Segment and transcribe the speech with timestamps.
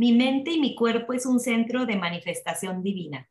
[0.00, 3.28] Mi mente y mi cuerpo es un centro de manifestación divina.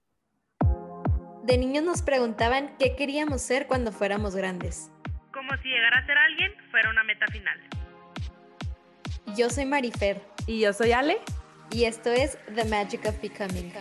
[1.44, 4.92] De niños nos preguntaban qué queríamos ser cuando fuéramos grandes.
[5.34, 7.60] Como si llegar a ser alguien fuera una meta final.
[9.36, 10.22] Yo soy Marifer.
[10.46, 11.18] Y yo soy Ale.
[11.72, 13.74] Y esto es The Magic of Becoming.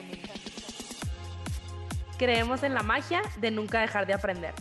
[2.17, 4.55] Creemos en la magia de nunca dejar de aprender.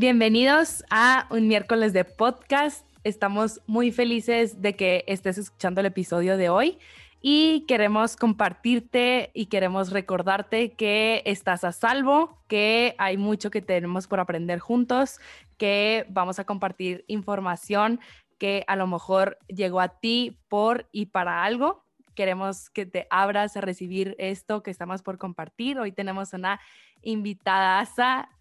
[0.00, 2.86] Bienvenidos a un miércoles de podcast.
[3.04, 6.78] Estamos muy felices de que estés escuchando el episodio de hoy
[7.20, 14.06] y queremos compartirte y queremos recordarte que estás a salvo, que hay mucho que tenemos
[14.06, 15.20] por aprender juntos,
[15.58, 18.00] que vamos a compartir información
[18.38, 21.84] que a lo mejor llegó a ti por y para algo.
[22.14, 25.78] Queremos que te abras a recibir esto que estamos por compartir.
[25.78, 26.58] Hoy tenemos una
[27.02, 27.86] invitada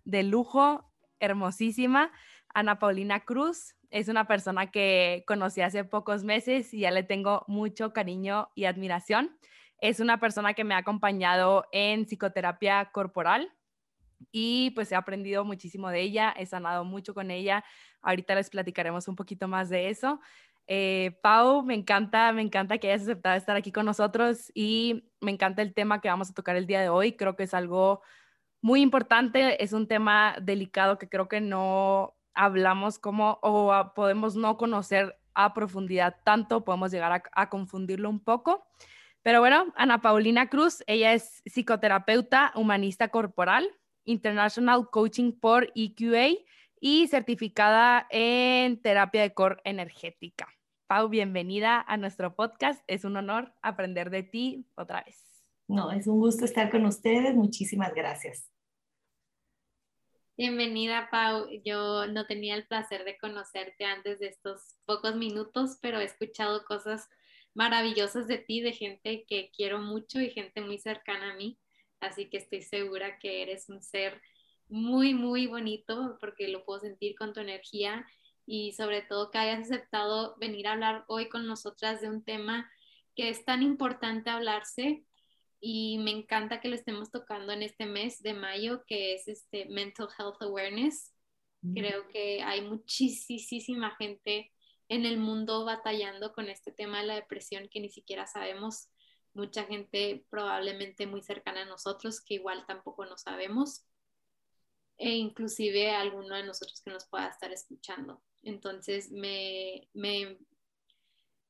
[0.05, 0.88] de lujo
[1.19, 2.11] hermosísima,
[2.53, 3.75] Ana Paulina Cruz.
[3.91, 8.65] Es una persona que conocí hace pocos meses y ya le tengo mucho cariño y
[8.65, 9.37] admiración.
[9.81, 13.51] Es una persona que me ha acompañado en psicoterapia corporal
[14.31, 17.63] y pues he aprendido muchísimo de ella, he sanado mucho con ella.
[18.01, 20.19] Ahorita les platicaremos un poquito más de eso.
[20.67, 25.31] Eh, Pau, me encanta, me encanta que hayas aceptado estar aquí con nosotros y me
[25.31, 27.13] encanta el tema que vamos a tocar el día de hoy.
[27.13, 28.01] Creo que es algo
[28.61, 34.57] muy importante, es un tema delicado que creo que no hablamos como o podemos no
[34.57, 38.65] conocer a profundidad tanto, podemos llegar a, confundirlo un poco.
[39.21, 43.69] Pero bueno, Ana Paulina Cruz, ella es psicoterapeuta humanista corporal,
[44.05, 46.39] International Coaching por EQA
[46.81, 50.47] y certificada en terapia de core energética.
[50.87, 52.83] Pau, bienvenida a nuestro podcast.
[52.87, 55.28] Es un honor aprender de ti otra vez.
[55.69, 57.35] No, es un gusto estar con ustedes.
[57.35, 58.49] Muchísimas gracias.
[60.35, 61.47] Bienvenida, Pau.
[61.63, 66.65] Yo no tenía el placer de conocerte antes de estos pocos minutos, pero he escuchado
[66.65, 67.07] cosas
[67.53, 71.59] maravillosas de ti, de gente que quiero mucho y gente muy cercana a mí.
[71.99, 74.19] Así que estoy segura que eres un ser
[74.69, 78.07] muy, muy bonito porque lo puedo sentir con tu energía
[78.47, 82.67] y sobre todo que hayas aceptado venir a hablar hoy con nosotras de un tema
[83.15, 85.05] que es tan importante hablarse
[85.61, 89.65] y me encanta que lo estemos tocando en este mes de mayo, que es este
[89.65, 91.13] Mental Health Awareness.
[91.61, 91.73] Mm.
[91.73, 94.51] Creo que hay muchísima gente
[94.87, 98.89] en el mundo batallando con este tema de la depresión que ni siquiera sabemos.
[99.33, 103.85] Mucha gente probablemente muy cercana a nosotros que igual tampoco no sabemos.
[104.97, 108.21] E inclusive alguno de nosotros que nos pueda estar escuchando.
[108.43, 110.39] Entonces me, me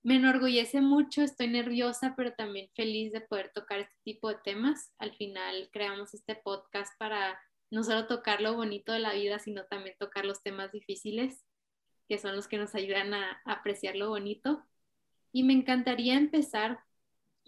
[0.02, 4.94] me enorgullece mucho, estoy nerviosa, pero también feliz de poder tocar este tipo de temas.
[4.98, 7.38] Al final creamos este podcast para
[7.70, 11.44] no solo tocar lo bonito de la vida, sino también tocar los temas difíciles,
[12.08, 14.64] que son los que nos ayudan a, apreciar lo bonito.
[15.32, 16.80] Y me encantaría empezar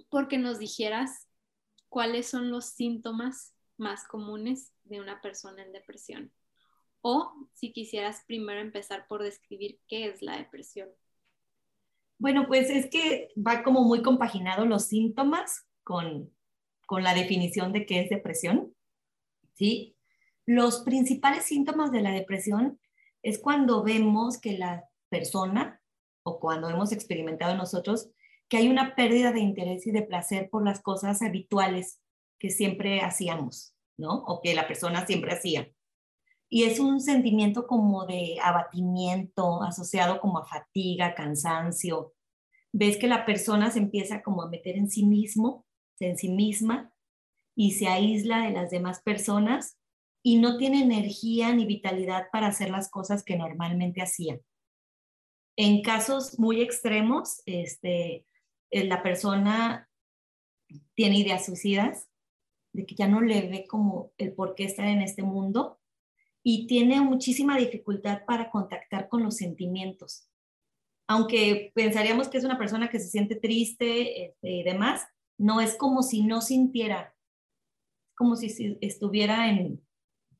[0.09, 1.27] porque nos dijeras
[1.89, 6.31] cuáles son los síntomas más comunes de una persona en depresión.
[7.01, 10.89] O si quisieras primero empezar por describir qué es la depresión.
[12.21, 16.31] Bueno, pues es que va como muy compaginado los síntomas con,
[16.85, 18.75] con la definición de qué es depresión.
[19.55, 19.97] ¿sí?
[20.45, 22.79] Los principales síntomas de la depresión
[23.23, 25.81] es cuando vemos que la persona
[26.21, 28.11] o cuando hemos experimentado nosotros
[28.47, 32.01] que hay una pérdida de interés y de placer por las cosas habituales
[32.37, 34.23] que siempre hacíamos, ¿no?
[34.27, 35.71] O que la persona siempre hacía.
[36.53, 42.13] Y es un sentimiento como de abatimiento asociado como a fatiga, cansancio.
[42.73, 45.65] Ves que la persona se empieza como a meter en sí mismo,
[46.01, 46.93] en sí misma,
[47.55, 49.77] y se aísla de las demás personas
[50.23, 54.37] y no tiene energía ni vitalidad para hacer las cosas que normalmente hacía.
[55.55, 58.25] En casos muy extremos, este,
[58.71, 59.89] eh, la persona
[60.95, 62.09] tiene ideas suicidas,
[62.73, 65.80] de que ya no le ve como el por qué estar en este mundo
[66.43, 70.27] y tiene muchísima dificultad para contactar con los sentimientos.
[71.07, 75.05] Aunque pensaríamos que es una persona que se siente triste este, y demás,
[75.37, 77.15] no es como si no sintiera,
[78.15, 79.81] como si estuviera en,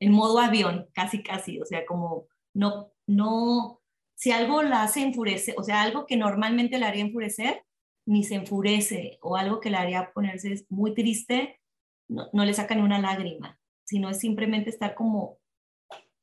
[0.00, 3.80] en modo avión, casi, casi, o sea, como no, no,
[4.14, 7.64] si algo la hace enfurecer, o sea, algo que normalmente la haría enfurecer,
[8.06, 11.60] ni se enfurece, o algo que la haría ponerse muy triste,
[12.08, 15.38] no, no le saca ni una lágrima, sino es simplemente estar como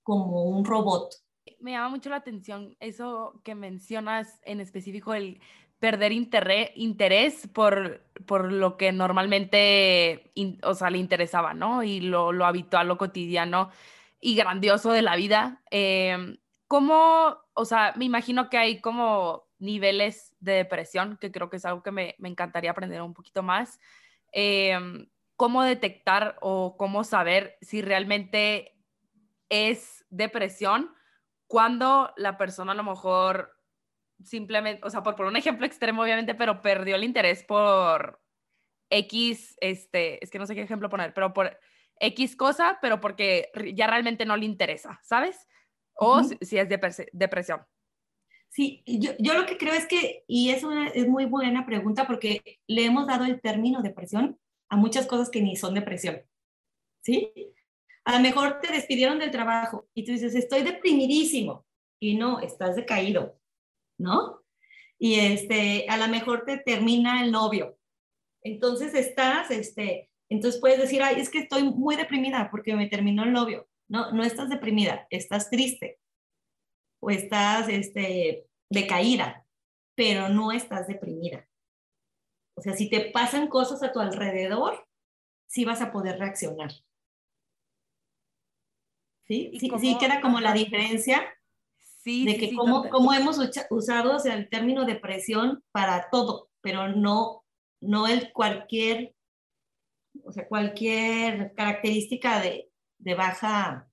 [0.10, 1.14] como un robot.
[1.60, 5.40] Me llama mucho la atención eso que mencionas en específico, el
[5.78, 10.32] perder interés por, por lo que normalmente
[10.64, 11.84] o sea, le interesaba, ¿no?
[11.84, 13.70] Y lo, lo habitual, lo cotidiano
[14.20, 15.62] y grandioso de la vida.
[15.70, 21.58] Em, ¿cómo, o sea, me imagino que hay como niveles de depresión, que creo que
[21.58, 23.80] es algo que me, me encantaría aprender un poquito más.
[24.32, 28.76] Em, ¿Cómo detectar o cómo saber si realmente
[29.50, 30.94] es depresión
[31.48, 33.56] cuando la persona a lo mejor
[34.24, 38.22] simplemente, o sea, por, por un ejemplo extremo obviamente, pero perdió el interés por
[38.90, 41.58] X, este, es que no sé qué ejemplo poner, pero por
[42.00, 45.48] X cosa, pero porque ya realmente no le interesa, ¿sabes?
[45.94, 47.62] O si, es depresión.
[48.50, 52.08] Sí, yo, yo, lo que creo es que, y es, una, es muy buena pregunta
[52.08, 54.40] porque le hemos dado el término depresión
[54.70, 56.22] a muchas cosas que ni son depresión.
[57.02, 57.32] ¿Sí?
[58.10, 61.64] A lo mejor te despidieron del trabajo y tú dices, estoy deprimidísimo.
[62.02, 63.40] Y no, estás decaído,
[64.00, 64.42] ¿no?
[64.98, 67.78] Y este, a lo mejor te termina el novio.
[68.42, 73.26] Entonces estás, este, entonces puedes decir, ay, es que estoy muy deprimida porque me terminó
[73.26, 73.70] el novio.
[73.88, 76.00] No, no estás deprimida, estás triste
[77.04, 79.46] o estás este, decaída,
[79.96, 81.48] pero no estás deprimida.
[82.58, 84.88] O sea, si te pasan cosas a tu alrededor,
[85.48, 86.72] sí vas a poder reaccionar.
[89.30, 89.52] ¿Sí?
[89.60, 91.24] Sí, sí, queda como la diferencia
[92.04, 93.38] sí, de que cómo, hemos
[93.70, 97.46] usado o sea, el término depresión para todo, pero no,
[97.80, 99.16] no el cualquier,
[100.24, 103.88] o sea, cualquier característica de, de baja,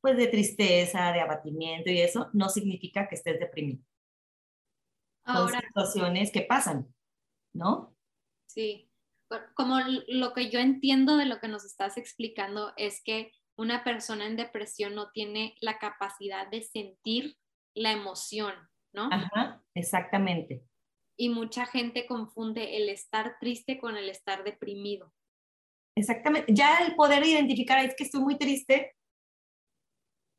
[0.00, 3.82] pues de tristeza, de abatimiento y eso, no significa que estés deprimido.
[5.24, 6.94] Ahora, Son situaciones que pasan,
[7.52, 7.92] ¿no?
[8.46, 8.88] Sí,
[9.54, 14.26] como lo que yo entiendo de lo que nos estás explicando es que una persona
[14.26, 17.36] en depresión no tiene la capacidad de sentir
[17.74, 18.54] la emoción,
[18.94, 19.08] ¿no?
[19.12, 20.64] Ajá, exactamente.
[21.18, 25.12] Y mucha gente confunde el estar triste con el estar deprimido.
[25.96, 26.54] Exactamente.
[26.54, 28.94] Ya el poder identificar es que estoy muy triste,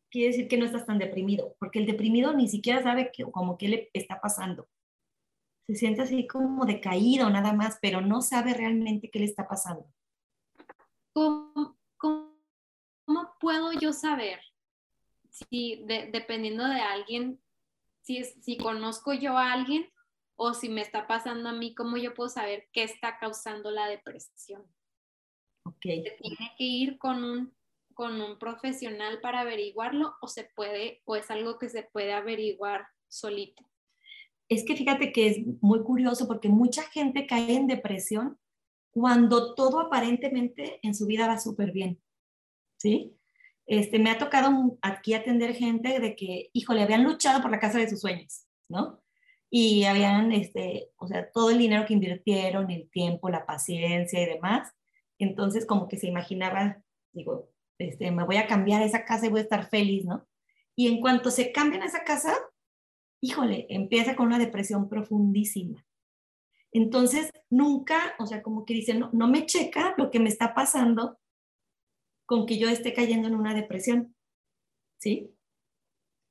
[0.10, 3.58] quiere decir que no estás tan deprimido, porque el deprimido ni siquiera sabe que, como
[3.58, 4.70] qué le está pasando.
[5.68, 9.86] Se siente así como decaído nada más, pero no sabe realmente qué le está pasando.
[11.14, 12.29] ¿Cómo, cómo,
[13.40, 14.40] puedo yo saber
[15.30, 17.40] si dependiendo de alguien,
[18.02, 19.88] si, si conozco yo a alguien
[20.36, 23.88] o si me está pasando a mí, cómo yo puedo saber qué está causando la
[23.88, 24.64] depresión?
[25.64, 26.04] Okay.
[26.04, 27.54] ¿Se tiene que ir con un,
[27.94, 32.88] con un profesional para averiguarlo o se puede, o es algo que se puede averiguar
[33.08, 33.70] solito?
[34.48, 38.40] Es que fíjate que es muy curioso porque mucha gente cae en depresión
[38.92, 42.02] cuando todo aparentemente en su vida va súper bien,
[42.80, 43.16] ¿sí?
[43.68, 47.78] Este, me ha tocado aquí atender gente de que, híjole, habían luchado por la casa
[47.78, 49.00] de sus sueños, ¿no?
[49.52, 54.26] Y habían, este, o sea, todo el dinero que invirtieron, el tiempo, la paciencia y
[54.26, 54.74] demás,
[55.20, 56.82] entonces, como que se imaginaba,
[57.12, 60.28] digo, este, me voy a cambiar esa casa y voy a estar feliz, ¿no?
[60.76, 62.34] Y en cuanto se cambian a esa casa,
[63.22, 65.86] híjole, empieza con una depresión profundísima.
[66.72, 70.54] Entonces, nunca, o sea, como que dicen, no, no me checa lo que me está
[70.54, 71.20] pasando
[72.30, 74.16] con que yo esté cayendo en una depresión,
[75.00, 75.34] ¿sí?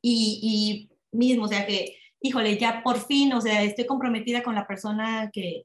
[0.00, 4.64] Y, mismo, o sea, que, híjole, ya por fin, o sea, estoy comprometida con la
[4.64, 5.64] persona que,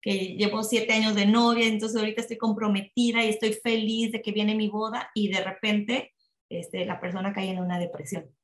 [0.00, 4.32] que llevo siete años de novia, entonces ahorita estoy comprometida y estoy feliz de que
[4.32, 6.14] viene mi boda y de repente
[6.48, 8.34] este, la persona cae en una depresión.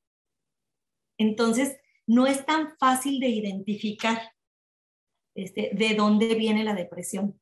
[1.17, 4.21] Entonces, no es tan fácil de identificar
[5.35, 7.41] este, de dónde viene la depresión.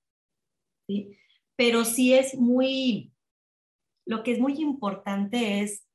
[0.86, 1.18] ¿sí?
[1.56, 3.11] Pero sí es muy,
[4.06, 5.86] lo que es muy importante es,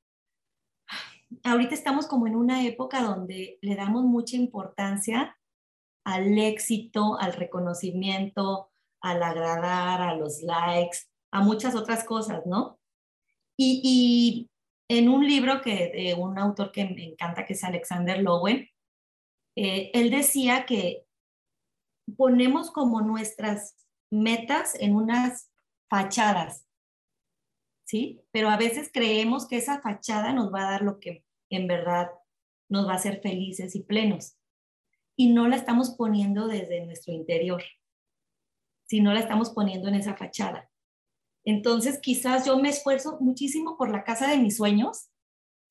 [1.43, 5.37] ahorita estamos como en una época donde le damos mucha importancia
[6.05, 8.71] al éxito, al reconocimiento,
[9.01, 10.99] al agradar, a los likes,
[11.31, 12.79] a muchas otras cosas, ¿no?
[13.57, 14.49] Y,
[14.89, 18.69] en un libro que de un autor que me encanta, que es Alexander Lowen,
[19.57, 21.03] eh, él decía que
[22.15, 23.75] ponemos como nuestras
[24.09, 25.51] metas en unas
[25.89, 26.66] fachadas,
[27.87, 28.21] ¿sí?
[28.31, 32.11] Pero a veces creemos que esa fachada nos va a dar lo que en verdad
[32.69, 34.37] nos va a hacer felices y plenos
[35.15, 37.63] y no la estamos poniendo desde nuestro interior,
[38.85, 40.69] sino la estamos poniendo en esa fachada.
[41.45, 45.09] Entonces, quizás yo me esfuerzo muchísimo por la casa de mis sueños,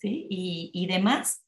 [0.01, 0.27] ¿sí?
[0.31, 1.45] Y, y demás,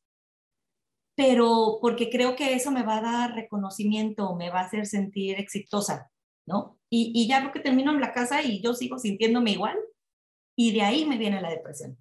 [1.17, 5.41] pero porque creo que eso me va a dar reconocimiento, me va a hacer sentir
[5.41, 6.13] exitosa,
[6.47, 6.79] ¿no?
[6.91, 9.79] Y, y ya creo que termino en la casa y yo sigo sintiéndome igual,
[10.59, 11.97] y de ahí me viene la depresión.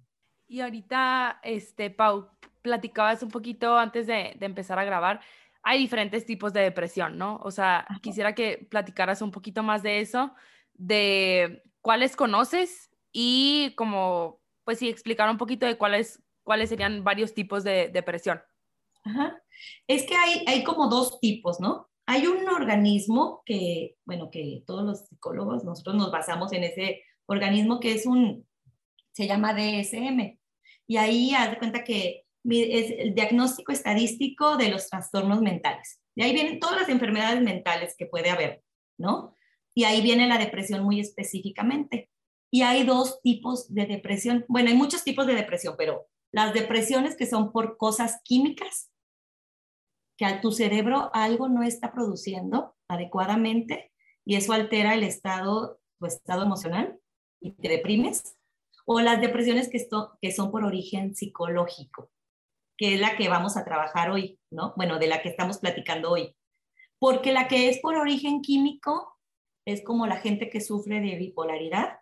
[0.48, 2.30] Y ahorita, este, Pau,
[2.62, 5.20] platicabas un poquito antes de, de empezar a grabar
[5.62, 7.40] hay diferentes tipos de depresión, ¿no?
[7.42, 10.32] O sea, quisiera que platicaras un poquito más de eso,
[10.72, 17.34] de cuáles conoces y como, pues sí, explicar un poquito de cuáles, cuáles serían varios
[17.34, 18.40] tipos de depresión.
[19.04, 19.42] Ajá.
[19.86, 21.90] Es que hay, hay como dos tipos, ¿no?
[22.06, 27.78] Hay un organismo que, bueno, que todos los psicólogos, nosotros nos basamos en ese organismo
[27.78, 28.47] que es un,
[29.18, 30.38] se llama DSM.
[30.86, 36.00] Y ahí haz de cuenta que es el diagnóstico estadístico de los trastornos mentales.
[36.14, 38.62] De ahí vienen todas las enfermedades mentales que puede haber,
[38.96, 39.34] ¿no?
[39.74, 42.08] Y ahí viene la depresión muy específicamente.
[42.48, 44.44] Y hay dos tipos de depresión.
[44.46, 48.88] Bueno, hay muchos tipos de depresión, pero las depresiones que son por cosas químicas,
[50.16, 53.90] que a tu cerebro algo no está produciendo adecuadamente
[54.24, 57.00] y eso altera el estado, tu estado emocional
[57.40, 58.37] y te deprimes.
[58.90, 62.10] O las depresiones que, esto, que son por origen psicológico,
[62.78, 64.72] que es la que vamos a trabajar hoy, ¿no?
[64.78, 66.34] Bueno, de la que estamos platicando hoy.
[66.98, 69.18] Porque la que es por origen químico
[69.66, 71.98] es como la gente que sufre de bipolaridad,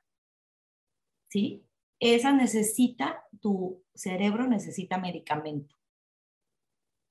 [1.28, 1.66] ¿sí?
[1.98, 5.74] Esa necesita, tu cerebro necesita medicamento.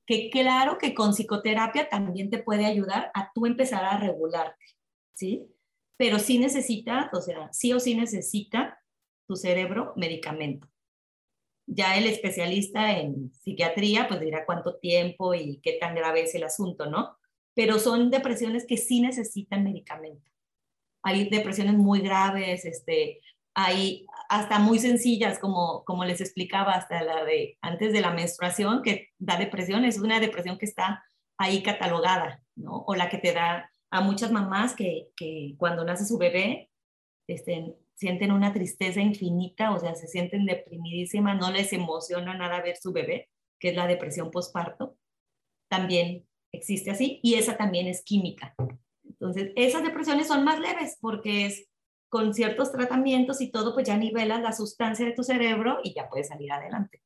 [0.07, 4.65] Que claro que con psicoterapia también te puede ayudar a tú empezar a regularte,
[5.13, 5.53] ¿sí?
[5.97, 8.79] Pero sí necesita, o sea, sí o sí necesita
[9.27, 10.67] tu cerebro medicamento.
[11.67, 16.43] Ya el especialista en psiquiatría pues dirá cuánto tiempo y qué tan grave es el
[16.43, 17.17] asunto, ¿no?
[17.55, 20.31] Pero son depresiones que sí necesitan medicamento.
[21.03, 23.21] Hay depresiones muy graves, este,
[23.55, 28.81] hay hasta muy sencillas, como, como les explicaba, hasta la de antes de la menstruación,
[28.83, 31.03] que da depresión, es una depresión que está
[31.37, 32.83] ahí catalogada, ¿no?
[32.85, 36.69] O la que te da a muchas mamás que, que cuando nace su bebé,
[37.27, 42.77] este, sienten una tristeza infinita, o sea, se sienten deprimidísimas, no les emociona nada ver
[42.77, 44.97] su bebé, que es la depresión postparto,
[45.69, 48.53] también existe así, y esa también es química.
[49.03, 51.67] Entonces, esas depresiones son más leves porque es
[52.09, 56.07] con ciertos tratamientos y todo, pues ya nivelas la sustancia de tu cerebro y ya
[56.07, 57.01] puedes salir adelante.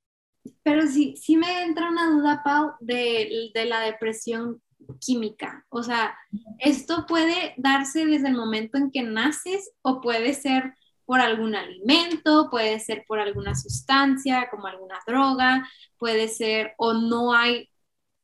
[0.64, 4.62] Pero sí, sí me entra una duda, Pau, de, de la depresión
[5.00, 5.66] química.
[5.70, 6.18] O sea,
[6.60, 10.74] ¿esto puede darse desde el momento en que naces o puede ser
[11.10, 17.34] por algún alimento, puede ser por alguna sustancia, como alguna droga, puede ser o no
[17.34, 17.68] hay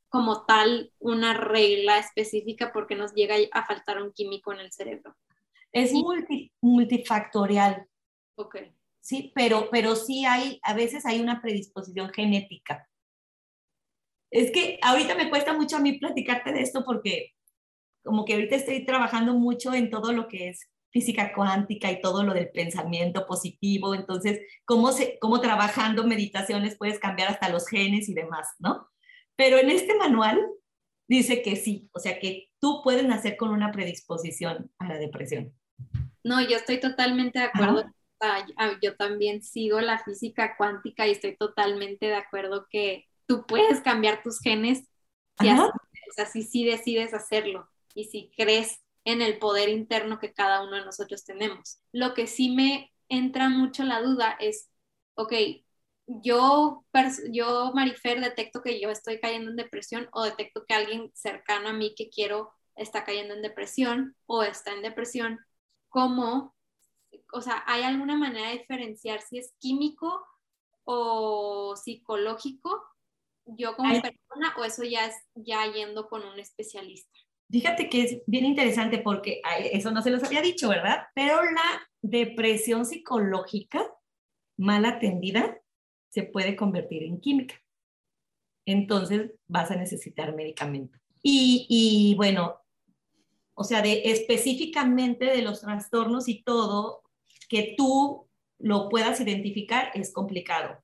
[0.08, 5.16] como tal una regla específica porque nos llega a faltar un químico en el cerebro.
[5.72, 5.94] Es
[6.62, 7.88] multifactorial.
[8.36, 8.58] Ok.
[9.00, 12.88] Sí, pero, pero sí hay, a veces hay una predisposición genética.
[14.30, 17.34] Es que ahorita me cuesta mucho a mí platicarte de esto porque
[18.04, 22.24] como que ahorita estoy trabajando mucho en todo lo que es física cuántica y todo
[22.24, 28.08] lo del pensamiento positivo, entonces, cómo, se, cómo trabajando meditaciones puedes cambiar hasta los genes
[28.08, 28.90] y demás, ¿no?
[29.36, 30.40] Pero en este manual
[31.10, 35.54] dice que sí, o sea, que tú puedes nacer con una predisposición a la depresión.
[36.24, 37.84] No, yo estoy totalmente de acuerdo.
[38.82, 44.24] Yo también sigo la física cuántica y estoy totalmente de acuerdo que tú puedes cambiar
[44.24, 44.88] tus genes
[45.42, 45.74] si, o
[46.16, 50.76] sea, si sí decides hacerlo y si crees en el poder interno que cada uno
[50.76, 51.80] de nosotros tenemos.
[51.94, 54.70] Lo que sí me entra mucho la duda es,
[55.14, 55.34] ok,
[56.08, 56.86] yo,
[57.32, 61.74] yo, Marifer, detecto que yo estoy cayendo en depresión o detecto que alguien cercano a
[61.74, 65.40] mí que quiero está cayendo en depresión o está en depresión,
[65.90, 66.56] ¿cómo?
[67.32, 70.26] O sea, ¿hay alguna manera de diferenciar si es químico
[70.84, 72.84] o psicológico
[73.46, 77.25] yo como persona o eso ya es ya yendo con un especialista?
[77.50, 81.04] Fíjate que es bien interesante porque eso no se los había dicho, ¿verdad?
[81.14, 83.86] Pero la depresión psicológica
[84.58, 85.60] mal atendida
[86.10, 87.56] se puede convertir en química.
[88.66, 90.98] Entonces vas a necesitar medicamento.
[91.22, 92.62] Y, y bueno,
[93.54, 97.04] o sea, de específicamente de los trastornos y todo,
[97.48, 100.84] que tú lo puedas identificar es complicado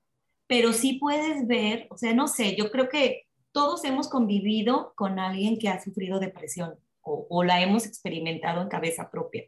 [0.52, 5.20] pero sí puedes ver, o sea, no sé, yo creo que todos hemos convivido con
[5.20, 9.46] alguien que ha sufrido depresión o, la hemos experimentado en cabeza propia.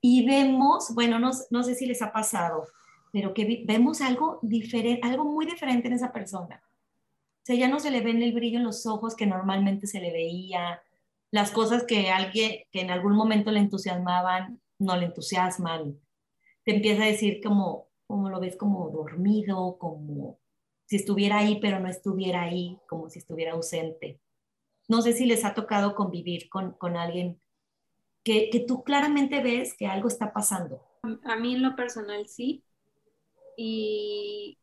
[0.00, 2.66] Y vemos, bueno, no, no sé si les ha pasado,
[3.12, 6.62] pero que vemos algo diferente, algo muy diferente en esa persona.
[6.64, 10.00] O sea, ya no se le ve el brillo en los ojos que normalmente se
[10.00, 10.80] le veía,
[11.32, 15.98] las cosas que alguien que en algún momento le entusiasmaban, no le entusiasman.
[16.64, 20.38] Te empieza a decir como, como lo ves como dormido, como
[20.86, 24.20] si estuviera ahí pero no estuviera ahí, como si estuviera ausente.
[24.88, 27.40] No sé si les ha tocado convivir con, con alguien
[28.24, 30.80] que, que, tú claramente ves que algo está pasando.
[31.24, 32.64] A mí en lo personal sí.
[33.56, 34.58] Y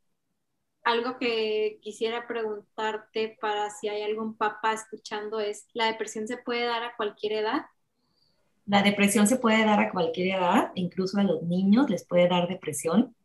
[0.83, 6.65] algo que quisiera preguntarte para si hay algún papá escuchando es, ¿la depresión se puede
[6.65, 7.65] dar a cualquier edad?
[8.65, 12.47] La depresión se puede dar a cualquier edad, incluso a los niños les puede dar
[12.47, 13.15] depresión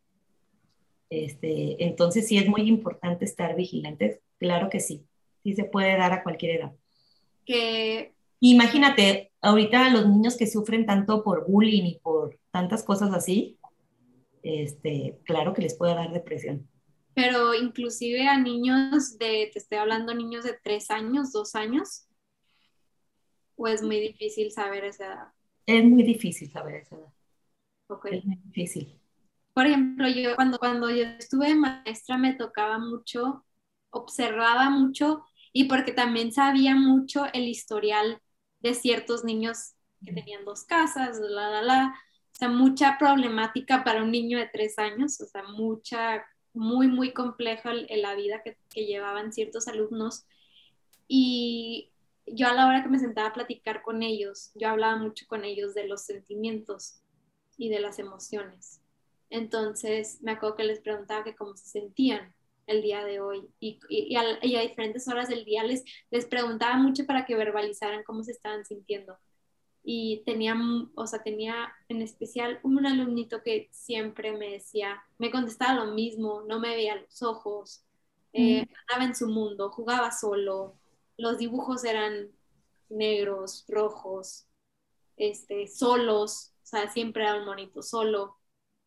[1.09, 5.07] Este, entonces sí es muy importante estar vigilantes, claro que sí,
[5.43, 6.73] sí se puede dar a cualquier edad.
[7.45, 13.59] Que Imagínate, ahorita los niños que sufren tanto por bullying y por tantas cosas así,
[14.43, 16.69] este, claro que les puede dar depresión.
[17.13, 22.07] pero inclusive a niños de, te estoy hablando niños de tres años, dos años,
[23.57, 25.27] o es muy difícil saber esa edad.
[25.67, 27.13] Es muy difícil saber esa edad,
[27.87, 28.05] Ok.
[28.09, 28.99] es muy difícil.
[29.55, 33.45] Por ejemplo, yo cuando, cuando yo estuve maestra me tocaba mucho,
[33.91, 38.21] observaba mucho y porque también sabía mucho el historial
[38.61, 41.87] de ciertos niños que tenían dos casas, la, la, la.
[42.33, 47.13] O sea, mucha problemática para un niño de tres años, o sea, mucha, muy, muy
[47.13, 50.27] compleja la vida que, que llevaban ciertos alumnos.
[51.07, 51.93] Y
[52.27, 55.45] yo a la hora que me sentaba a platicar con ellos, yo hablaba mucho con
[55.45, 57.01] ellos de los sentimientos
[57.57, 58.81] y de las emociones.
[59.35, 62.33] Entonces me acuerdo que les preguntaba que cómo se sentían
[62.67, 65.83] el día de hoy y, y- y a, y a diferentes horas del día les,
[66.11, 69.17] les preguntaba mucho para que verbalizaran cómo se estaban sintiendo.
[69.83, 70.55] Y tenía,
[70.95, 76.43] o sea, tenía en especial un alumnito que siempre me decía, me contestaba lo mismo,
[76.47, 77.83] no me veía los ojos,
[78.33, 80.75] eh, andaba en su mundo, jugaba solo,
[81.17, 82.29] los dibujos eran
[82.89, 84.47] negros, rojos,
[85.17, 88.37] este, solos, o sea, siempre era un monito solo.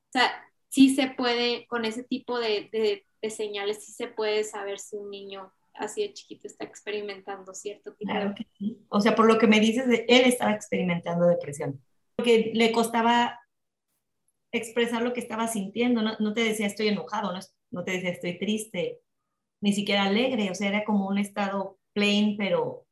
[0.08, 0.30] O sea,
[0.68, 4.96] sí se puede, con ese tipo de, de- de señales, sí se puede saber si
[4.96, 8.34] un niño así de chiquito está experimentando cierto tipo Claro de...
[8.34, 8.78] que sí.
[8.88, 11.80] O sea, por lo que me dices, él estaba experimentando depresión,
[12.16, 13.38] porque le costaba
[14.52, 18.10] expresar lo que estaba sintiendo, no, no te decía estoy enojado, no, no te decía
[18.10, 19.00] estoy triste,
[19.60, 22.86] ni siquiera alegre, o sea, era como un estado plain, pero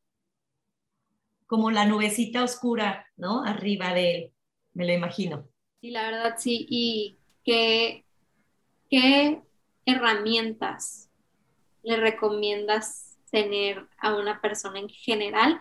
[1.46, 3.44] como la nubecita oscura, ¿no?
[3.44, 4.32] Arriba de él,
[4.74, 5.48] me lo imagino.
[5.86, 6.66] Sí, la verdad sí.
[6.68, 8.04] ¿Y qué,
[8.90, 9.40] qué
[9.84, 11.08] herramientas
[11.84, 15.60] le recomiendas tener a una persona en general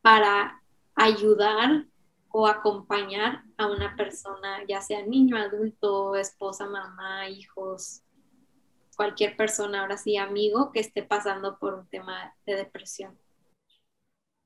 [0.00, 0.62] para
[0.94, 1.84] ayudar
[2.30, 8.00] o acompañar a una persona, ya sea niño, adulto, esposa, mamá, hijos,
[8.96, 13.18] cualquier persona, ahora sí, amigo, que esté pasando por un tema de depresión?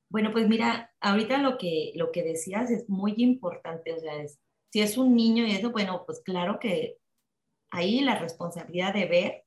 [0.09, 4.41] Bueno, pues mira, ahorita lo que, lo que decías es muy importante, o sea, es,
[4.77, 6.99] si es un niño y eso, bueno, pues claro que
[7.71, 9.45] ahí la responsabilidad de ver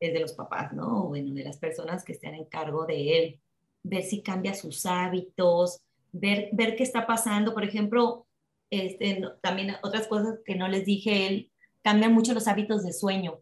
[0.00, 1.08] es de los papás, ¿no?
[1.08, 3.40] Bueno, de las personas que estén en cargo de él,
[3.82, 8.26] ver si cambia sus hábitos, ver, ver qué está pasando, por ejemplo,
[8.70, 13.38] este, también otras cosas que no les dije, él cambia mucho los hábitos de sueño,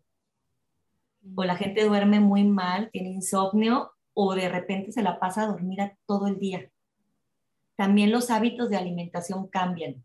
[1.37, 5.47] o la gente duerme muy mal, tiene insomnio, o de repente se la pasa a
[5.47, 6.69] dormir a todo el día.
[7.77, 10.03] También los hábitos de alimentación cambian.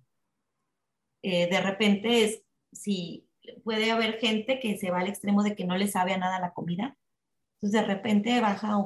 [1.28, 3.28] Eh, de repente es, si
[3.64, 6.40] puede haber gente que se va al extremo de que no le sabe a nada
[6.40, 6.98] la comida,
[7.56, 8.78] entonces de repente baja,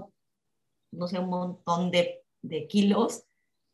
[0.91, 2.23] no sé, un montón de,
[2.69, 3.25] kilos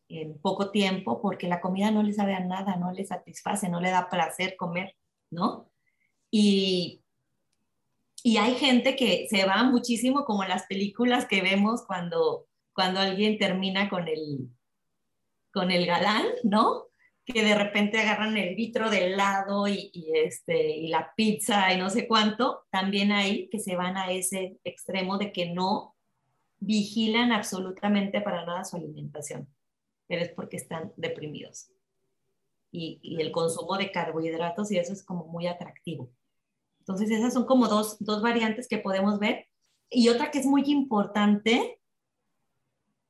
[0.09, 3.79] en poco tiempo porque la comida no le sabe a nada, no le satisface, no
[3.79, 4.95] le da placer comer,
[5.29, 5.69] ¿no?
[6.31, 7.03] Y
[8.23, 13.37] y hay gente que se va muchísimo como las películas que vemos cuando, cuando alguien
[13.37, 14.49] termina con el,
[15.53, 16.87] con el galán, ¿no?
[17.25, 21.77] Que de repente agarran el vitro de helado y, y, este, y la pizza y
[21.77, 22.65] no sé cuánto.
[22.69, 25.95] También hay que se van a ese extremo de que no
[26.59, 29.47] vigilan absolutamente para nada su alimentación,
[30.07, 31.71] pero es porque están deprimidos.
[32.71, 36.11] Y, y el consumo de carbohidratos y eso es como muy atractivo.
[36.79, 39.47] Entonces, esas son como dos, dos variantes que podemos ver.
[39.89, 41.79] Y otra que es muy importante,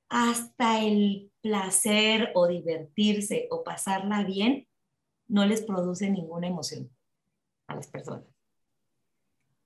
[0.10, 4.68] hasta el placer o divertirse o pasarla bien
[5.28, 6.90] no les produce ninguna emoción
[7.68, 8.26] a las personas.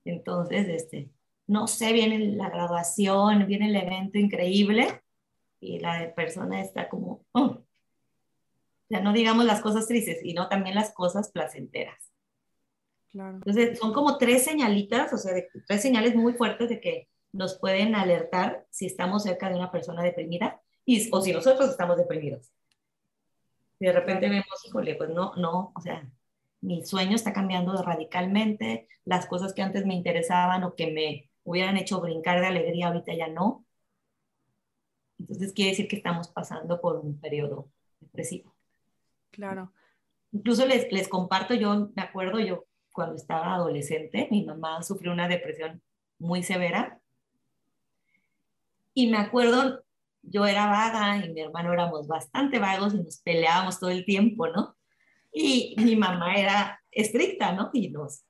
[0.06, 1.10] Entonces, este,
[1.48, 5.02] no sé, viene la graduación, viene el evento increíble
[5.60, 7.62] y la persona está como, oh.
[8.90, 12.12] ya no digamos las cosas tristes, sino también las cosas placenteras.
[13.12, 13.38] Claro.
[13.38, 17.58] Entonces, son como tres señalitas, o sea, de- tres señales muy fuertes de que nos
[17.58, 22.52] pueden alertar si estamos cerca de una persona deprimida y, o si nosotros estamos deprimidos.
[23.80, 26.10] Y de repente vemos, híjole, pues no, no, o sea,
[26.62, 31.78] mi sueño está cambiando radicalmente, las cosas que antes me interesaban o que me hubieran
[31.78, 33.66] hecho brincar de alegría ahorita ya no.
[35.18, 38.56] Entonces quiere decir que estamos pasando por un periodo depresivo.
[39.32, 39.72] Claro.
[40.32, 45.28] Incluso les, les comparto, yo me acuerdo, yo cuando estaba adolescente, mi mamá sufrió una
[45.28, 45.82] depresión
[46.18, 47.00] muy severa.
[48.94, 49.84] Y me acuerdo,
[50.22, 54.48] yo era vaga y mi hermano éramos bastante vagos y nos peleábamos todo el tiempo,
[54.48, 54.76] ¿no?
[55.32, 57.70] Y mi mamá era estricta, ¿no?
[57.74, 58.26] Y nos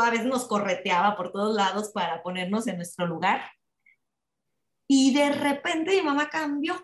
[0.00, 3.42] a veces nos correteaba por todos lados para ponernos en nuestro lugar.
[4.88, 6.74] Y de repente mi mamá cambió.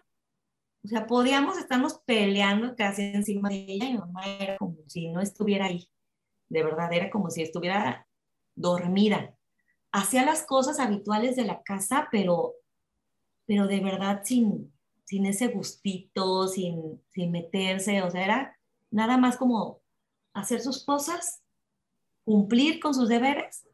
[0.84, 5.08] O sea, podíamos estarnos peleando casi encima de ella y mi mamá era como si
[5.08, 5.88] no estuviera ahí.
[6.48, 8.06] De verdad, era como si estuviera
[8.56, 9.34] dormida.
[9.92, 12.54] Hacía las cosas habituales de la casa, pero,
[13.46, 14.72] pero de verdad sin,
[15.04, 18.02] sin ese gustito, sin, sin meterse.
[18.02, 18.58] O sea, era
[18.90, 19.80] nada más como
[20.32, 21.42] hacer sus cosas,
[22.24, 23.68] cumplir con sus deberes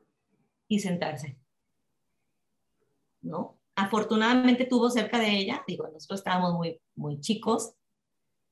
[0.66, 1.38] y sentarse.
[3.20, 3.58] ¿No?
[3.74, 7.74] Afortunadamente tuvo cerca de ella, digo, nosotros estábamos muy, muy chicos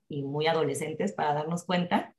[0.09, 2.15] y muy adolescentes para darnos cuenta.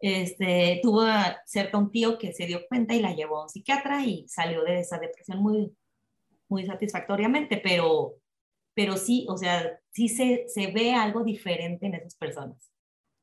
[0.00, 1.06] Este, tuvo
[1.46, 4.62] cerca un tío que se dio cuenta y la llevó a un psiquiatra y salió
[4.64, 5.72] de esa depresión muy,
[6.48, 8.14] muy satisfactoriamente, pero,
[8.74, 12.70] pero sí, o sea, sí se, se ve algo diferente en esas personas.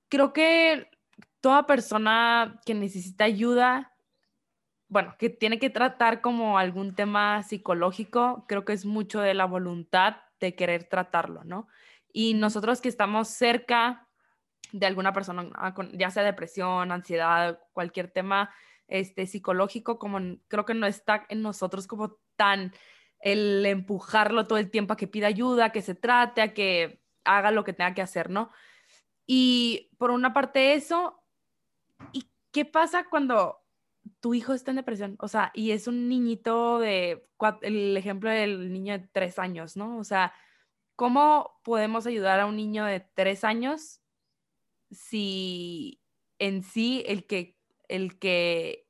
[0.10, 0.88] Creo que
[1.40, 3.92] toda persona que necesita ayuda
[4.92, 9.46] bueno, que tiene que tratar como algún tema psicológico, creo que es mucho de la
[9.46, 11.70] voluntad de querer tratarlo, ¿no?
[12.12, 14.10] Y nosotros que estamos cerca
[14.74, 18.50] de alguna persona, ah, ya sea depresión, ansiedad, cualquier tema
[18.90, 22.74] este, psicológico, como creo que no está en nosotros como tan
[23.22, 27.52] el empujarlo todo el tiempo a que pida ayuda, que se trate, a que haga
[27.52, 28.52] lo que tenga que hacer, ¿no?
[29.26, 31.24] Y por una parte eso,
[32.12, 33.62] ¿y qué pasa cuando
[34.20, 37.28] tu hijo está en depresión, o sea, y es un niñito de,
[37.62, 39.98] el ejemplo del niño de tres años, ¿no?
[39.98, 40.34] O sea,
[40.96, 44.02] ¿cómo podemos ayudar a un niño de tres años
[44.92, 46.02] si
[46.40, 47.58] en sí el que,
[47.88, 48.86] el que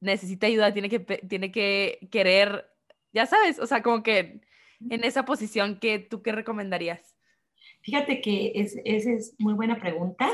[0.00, 2.69] necesita ayuda tiene que, tiene que querer,
[3.12, 4.40] ya sabes, o sea, como que
[4.88, 7.16] en esa posición, que ¿tú qué recomendarías?
[7.82, 10.30] Fíjate que esa es muy buena pregunta.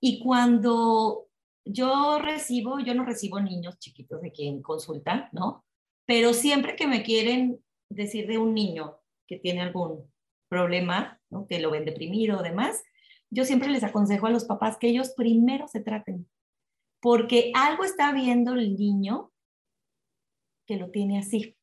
[0.00, 1.28] Y cuando
[1.64, 5.64] yo recibo, yo no recibo niños chiquitos de quien consulta, ¿no?
[6.06, 10.10] Pero siempre que me quieren decir de un niño que tiene algún
[10.48, 11.46] problema, ¿no?
[11.46, 12.82] que lo ven deprimido o demás,
[13.30, 16.28] yo siempre les aconsejo a los papás que ellos primero se traten,
[17.00, 19.30] porque algo está viendo el niño
[20.66, 21.56] que lo tiene así.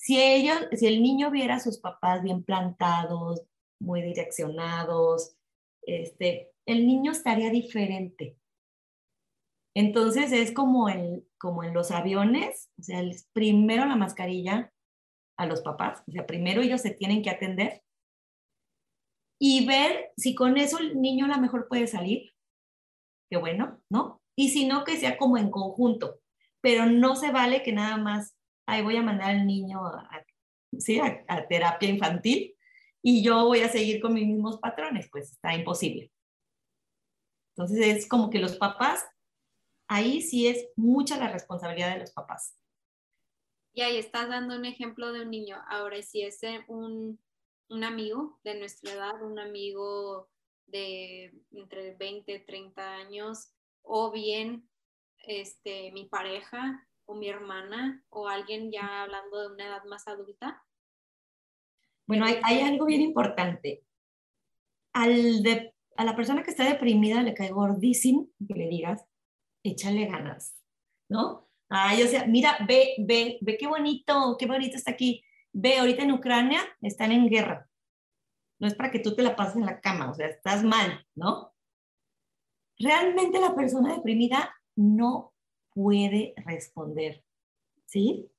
[0.00, 3.42] Si, ellos, si el niño viera a sus papás bien plantados,
[3.78, 5.36] muy direccionados,
[5.82, 8.38] este, el niño estaría diferente.
[9.76, 13.02] Entonces es como, el, como en los aviones, o sea,
[13.34, 14.72] primero la mascarilla
[15.38, 17.82] a los papás, o sea, primero ellos se tienen que atender
[19.38, 22.32] y ver si con eso el niño a lo mejor puede salir,
[23.30, 24.22] qué bueno, ¿no?
[24.34, 26.20] Y si no, que sea como en conjunto,
[26.62, 28.34] pero no se vale que nada más,
[28.70, 30.24] ahí voy a mandar al niño a,
[30.78, 31.00] ¿sí?
[31.00, 32.56] a terapia infantil
[33.02, 36.12] y yo voy a seguir con mis mismos patrones, pues está imposible.
[37.54, 39.04] Entonces es como que los papás
[39.88, 42.56] ahí sí es mucha la responsabilidad de los papás.
[43.72, 45.56] Y ahí estás dando un ejemplo de un niño.
[45.68, 47.20] Ahora, si es un,
[47.68, 50.28] un amigo de nuestra edad, un amigo
[50.66, 53.52] de entre 20 y 30 años,
[53.82, 54.68] o bien
[55.18, 60.64] este, mi pareja o mi hermana, o alguien ya hablando de una edad más adulta.
[62.06, 63.84] Bueno, hay, hay algo bien importante.
[64.92, 69.04] Al de, a la persona que está deprimida le cae gordísimo que le digas,
[69.64, 70.56] échale ganas,
[71.08, 71.48] ¿no?
[71.68, 75.24] Ay, o sea, mira, ve, ve, ve qué bonito, qué bonito está aquí.
[75.52, 77.68] Ve, ahorita en Ucrania están en guerra.
[78.60, 81.04] No es para que tú te la pases en la cama, o sea, estás mal,
[81.14, 81.54] ¿no?
[82.78, 85.29] Realmente la persona deprimida no
[85.80, 87.24] puede responder,
[87.86, 88.30] ¿sí?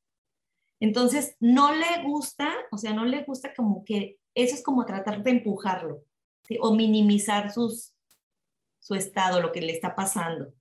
[0.79, 5.23] Entonces, no le gusta, o sea, no le gusta como que eso es como tratar
[5.23, 6.03] de empujarlo,
[6.43, 6.57] ¿sí?
[6.61, 7.95] O minimizar sus,
[8.79, 10.53] su estado, lo que le está pasando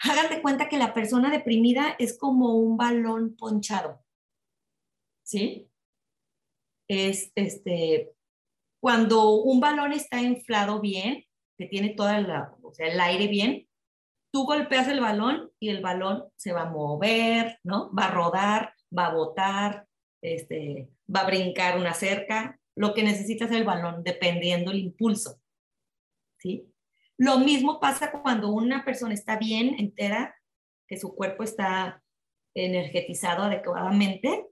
[0.00, 4.02] hagan de cuenta que la persona deprimida es como un balón ponchado.
[5.22, 5.68] ¿Sí?
[6.88, 8.12] Es este,
[8.80, 11.24] cuando un balón está inflado bien,
[11.56, 13.68] que tiene todo el aire bien,
[14.32, 17.92] tú golpeas el balón y el balón se va a mover, ¿no?
[17.92, 19.86] Va a rodar, va a botar,
[20.22, 22.58] este, va a brincar una cerca.
[22.76, 25.40] Lo que necesita es el balón, dependiendo el impulso.
[26.38, 26.72] ¿Sí?
[27.18, 30.34] Lo mismo pasa cuando una persona está bien, entera,
[30.88, 32.02] que su cuerpo está
[32.54, 34.46] energetizado adecuadamente,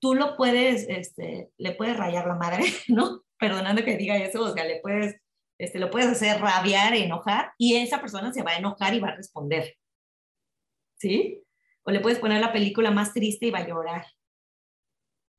[0.00, 3.24] tú lo puedes, este, le puedes rayar la madre, ¿no?
[3.38, 5.16] Perdonando que diga eso, o le puedes,
[5.58, 9.08] este, lo puedes hacer rabiar, enojar, y esa persona se va a enojar y va
[9.08, 9.76] a responder.
[10.98, 11.42] ¿Sí?
[11.84, 14.06] O le puedes poner la película más triste y va a llorar.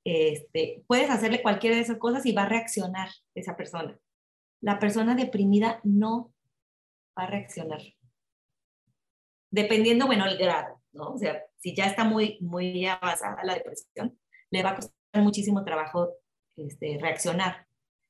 [0.06, 3.98] Este, puedes hacerle cualquiera de esas cosas y va a reaccionar esa persona.
[4.62, 6.34] La persona deprimida no
[7.18, 7.82] va a reaccionar.
[9.52, 11.14] dependiendo, bueno, el grado, ¿no?
[11.14, 14.20] O sea, si ya está muy, muy avanzada la depresión,
[14.52, 16.10] le va a costar muchísimo trabajo
[16.58, 17.66] este, reaccionar.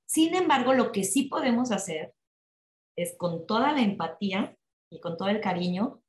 [0.06, 2.13] Sin embargo, lo que sí podemos hacer
[2.96, 4.58] es con toda la empatía
[4.89, 6.02] y con todo el cariño,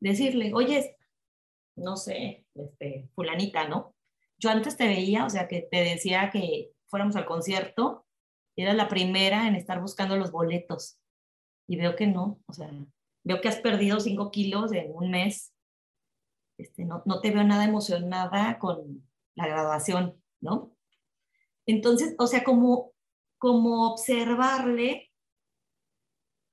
[0.00, 0.96] decirle, oye,
[1.76, 3.94] no sé, este, fulanita, ¿no?
[4.38, 8.06] Yo antes te veía, o sea, que te decía que fuéramos al concierto,
[8.56, 10.98] era la primera en estar buscando los boletos.
[11.66, 12.70] Y veo que no, o sea,
[13.24, 15.54] veo que has perdido cinco kilos en un mes.
[16.58, 20.76] Este, no, no te veo nada emocionada con la graduación, ¿no?
[21.66, 22.91] Entonces, o sea, como,
[23.42, 25.10] como observarle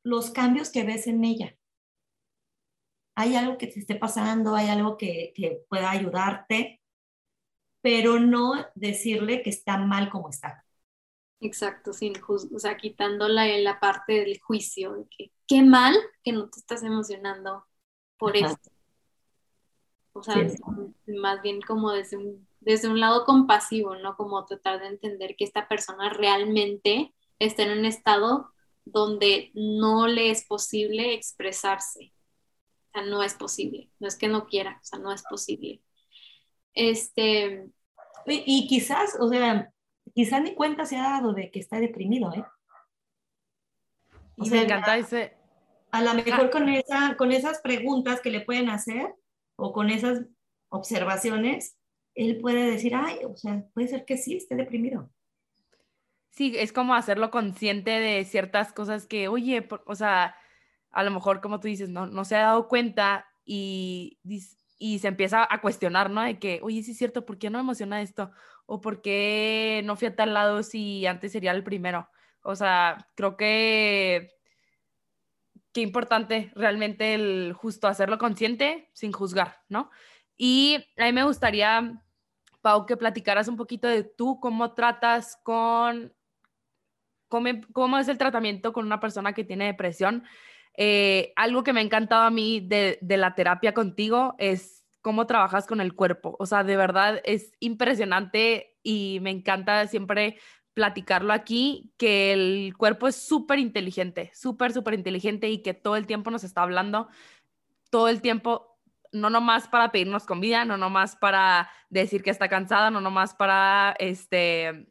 [0.03, 1.55] los cambios que ves en ella.
[3.13, 6.81] Hay algo que te esté pasando, hay algo que, que pueda ayudarte,
[7.81, 10.65] pero no decirle que está mal como está.
[11.39, 16.49] Exacto, sin o sea, quitándole la parte del juicio, de que qué mal que no
[16.49, 17.67] te estás emocionando
[18.17, 18.71] por esto.
[20.13, 20.37] O sea,
[21.05, 24.15] más bien como desde un, desde un lado compasivo, ¿no?
[24.15, 28.51] Como tratar de entender que esta persona realmente está en un estado
[28.85, 32.13] donde no le es posible expresarse.
[32.87, 33.91] O sea, no es posible.
[33.99, 35.81] No es que no quiera, o sea, no es posible.
[36.73, 37.69] Este.
[38.25, 39.71] Y, y quizás, o sea,
[40.13, 42.43] quizás ni cuenta se ha dado de que está deprimido, ¿eh?
[44.41, 45.37] y me encanta ese.
[45.91, 49.13] A lo mejor con, esa, con esas preguntas que le pueden hacer
[49.55, 50.21] o con esas
[50.69, 51.78] observaciones,
[52.15, 55.09] él puede decir, ay, o sea, puede ser que sí esté deprimido.
[56.31, 60.35] Sí, es como hacerlo consciente de ciertas cosas que, oye, o sea,
[60.91, 64.19] a lo mejor, como tú dices, no, no se ha dado cuenta y,
[64.77, 66.21] y se empieza a cuestionar, ¿no?
[66.21, 68.31] De que, oye, sí es cierto, ¿por qué no me emociona esto?
[68.65, 72.09] ¿O por qué no fui a tal lado si antes sería el primero?
[72.41, 74.31] O sea, creo que
[75.73, 79.89] qué importante realmente el justo hacerlo consciente sin juzgar, ¿no?
[80.41, 82.01] Y a mí me gustaría,
[82.61, 86.13] Pau, que platicaras un poquito de tú, cómo tratas con
[87.27, 90.23] cómo, es el tratamiento con una persona que tiene depresión.
[90.77, 95.27] Eh, algo que me ha encantado a mí de, de, la terapia contigo es cómo
[95.27, 96.37] trabajas con el cuerpo.
[96.39, 100.39] O sea, de verdad es impresionante y me encanta siempre
[100.73, 106.07] platicarlo aquí, que el cuerpo es súper inteligente, súper, súper inteligente y que todo el
[106.07, 107.09] tiempo nos está hablando,
[107.89, 108.78] todo el tiempo,
[109.11, 113.95] no nomás para pedirnos comida, no nomás para decir que está cansada, no nomás para,
[113.99, 114.87] este,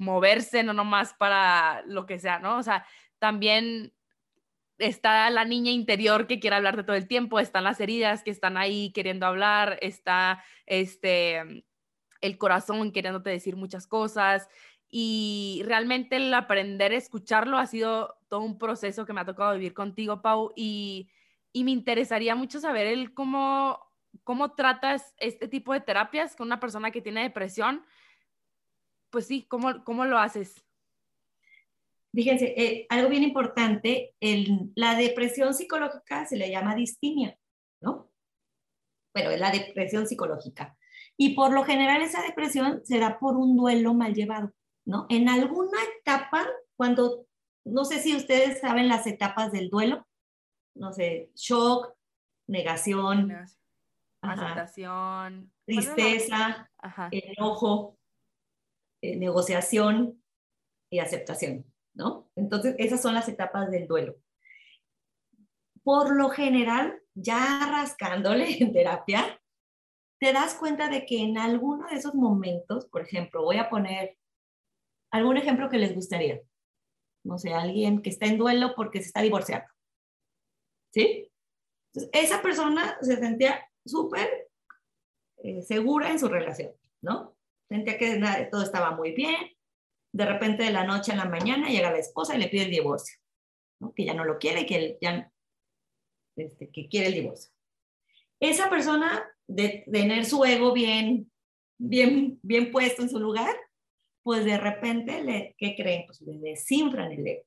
[0.00, 2.56] moverse, no nomás para lo que sea, ¿no?
[2.56, 2.86] O sea,
[3.18, 3.92] también
[4.78, 8.56] está la niña interior que quiere hablarte todo el tiempo, están las heridas que están
[8.56, 11.64] ahí queriendo hablar, está este
[12.22, 14.48] el corazón queriéndote decir muchas cosas
[14.90, 19.54] y realmente el aprender a escucharlo ha sido todo un proceso que me ha tocado
[19.54, 21.08] vivir contigo, Pau, y,
[21.52, 23.80] y me interesaría mucho saber el cómo,
[24.24, 27.84] cómo tratas este tipo de terapias con una persona que tiene depresión
[29.10, 30.64] pues sí, ¿cómo, cómo lo haces?
[32.12, 34.14] Fíjense, eh, algo bien importante,
[34.74, 37.38] la depresión psicológica se le llama distimia,
[37.80, 38.10] ¿no?
[39.14, 40.76] Bueno, es la depresión psicológica.
[41.16, 44.52] Y por lo general esa depresión se da por un duelo mal llevado,
[44.84, 45.06] ¿no?
[45.08, 47.26] En alguna etapa, cuando,
[47.64, 50.06] no sé si ustedes saben las etapas del duelo,
[50.74, 51.94] no sé, shock,
[52.46, 53.32] negación,
[54.22, 56.70] aceptación, tristeza,
[57.10, 57.98] enojo,
[59.02, 60.22] eh, negociación
[60.90, 62.30] y aceptación, ¿no?
[62.36, 64.16] Entonces, esas son las etapas del duelo.
[65.82, 69.40] Por lo general, ya rascándole en terapia,
[70.20, 74.18] te das cuenta de que en alguno de esos momentos, por ejemplo, voy a poner
[75.10, 76.40] algún ejemplo que les gustaría.
[77.24, 79.66] No sé, alguien que está en duelo porque se está divorciando.
[80.92, 81.30] ¿Sí?
[81.92, 84.48] Entonces, esa persona se sentía súper
[85.42, 86.72] eh, segura en su relación,
[87.02, 87.36] ¿no?
[87.68, 89.56] Sentía que todo estaba muy bien.
[90.12, 92.70] De repente, de la noche a la mañana, llega la esposa y le pide el
[92.70, 93.18] divorcio,
[93.94, 95.32] que ya no lo quiere, que ya
[96.36, 97.52] este, que quiere el divorcio.
[98.40, 101.30] Esa persona, de, tener su ego bien,
[101.78, 103.54] bien, bien puesto en su lugar,
[104.22, 106.06] pues de repente, le, ¿qué creen?
[106.06, 107.44] Pues le desinfran el ego.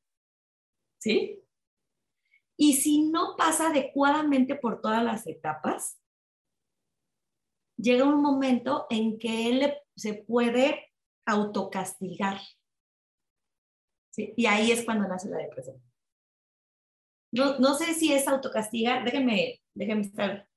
[0.99, 1.42] ¿Sí?
[2.58, 6.00] Y si no pasa adecuadamente por todas las etapas,
[7.78, 10.92] llega un momento en que él se puede
[11.26, 12.39] autocastigar.
[14.12, 14.34] ¿sí?
[14.38, 15.82] Y ahí es cuando nace la depresión.
[17.32, 20.48] No, no sé si es autocastigar, déjenme, déjenme estar.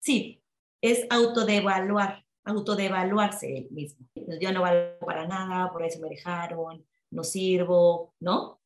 [0.00, 0.42] Sí,
[0.80, 4.06] es autodevaluar, autodevaluarse él mismo.
[4.40, 8.60] Yo no valgo para nada, por eso me dejaron, no sirvo, ¿no?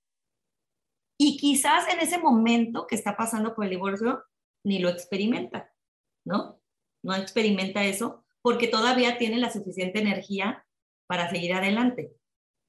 [1.19, 4.25] Y quizás en ese momento que está pasando por el divorcio,
[4.65, 5.73] ni lo experimenta,
[6.25, 6.61] ¿no?
[7.03, 10.65] No experimenta eso porque todavía tiene la suficiente energía
[11.07, 12.13] para seguir adelante.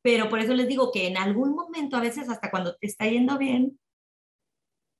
[0.02, 3.06] Pero por eso les digo que en algún momento, a veces hasta cuando te está
[3.06, 3.80] yendo bien,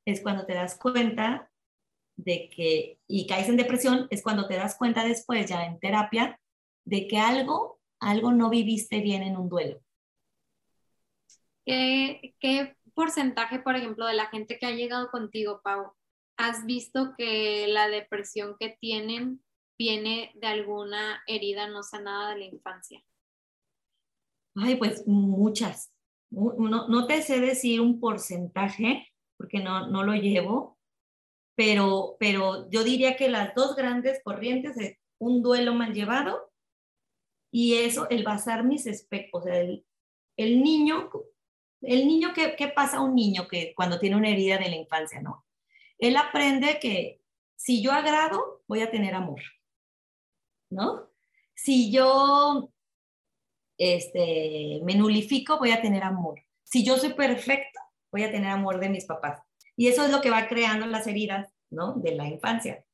[0.06, 1.52] es cuando te das cuenta
[2.18, 6.40] de que, y caes en depresión, es cuando te das cuenta después, ya en terapia,
[6.86, 9.82] de que algo, algo no viviste bien en un duelo.
[11.66, 15.94] ¿Qué, ¿Qué, porcentaje, por ejemplo, de la gente que ha llegado contigo, Pau,
[16.38, 19.42] has visto que la depresión que tienen
[19.78, 23.02] viene de alguna herida no sanada de la infancia?
[24.54, 25.94] Ay, pues muchas.
[26.30, 29.08] No, no te sé decir un porcentaje,
[29.38, 30.78] porque no, no lo llevo,
[31.56, 36.52] pero, pero yo diría que las dos grandes corrientes es un duelo mal llevado
[37.50, 39.86] y eso, el basar mis espejos, o sea, el,
[40.38, 41.10] el niño,
[41.82, 45.22] el niño, ¿qué, ¿qué pasa un niño que cuando tiene una herida de la infancia,
[45.22, 45.46] no?
[45.98, 47.22] Él aprende que
[47.56, 49.42] si yo agrado, voy a tener amor,
[50.70, 51.10] ¿no?
[51.56, 52.72] Si yo
[53.78, 56.42] este, me nulifico, voy a tener amor.
[56.64, 59.42] Si yo soy perfecta, voy a tener amor de mis papás.
[59.76, 61.94] Y eso es lo que va creando las heridas, ¿no?
[61.94, 62.86] De la infancia.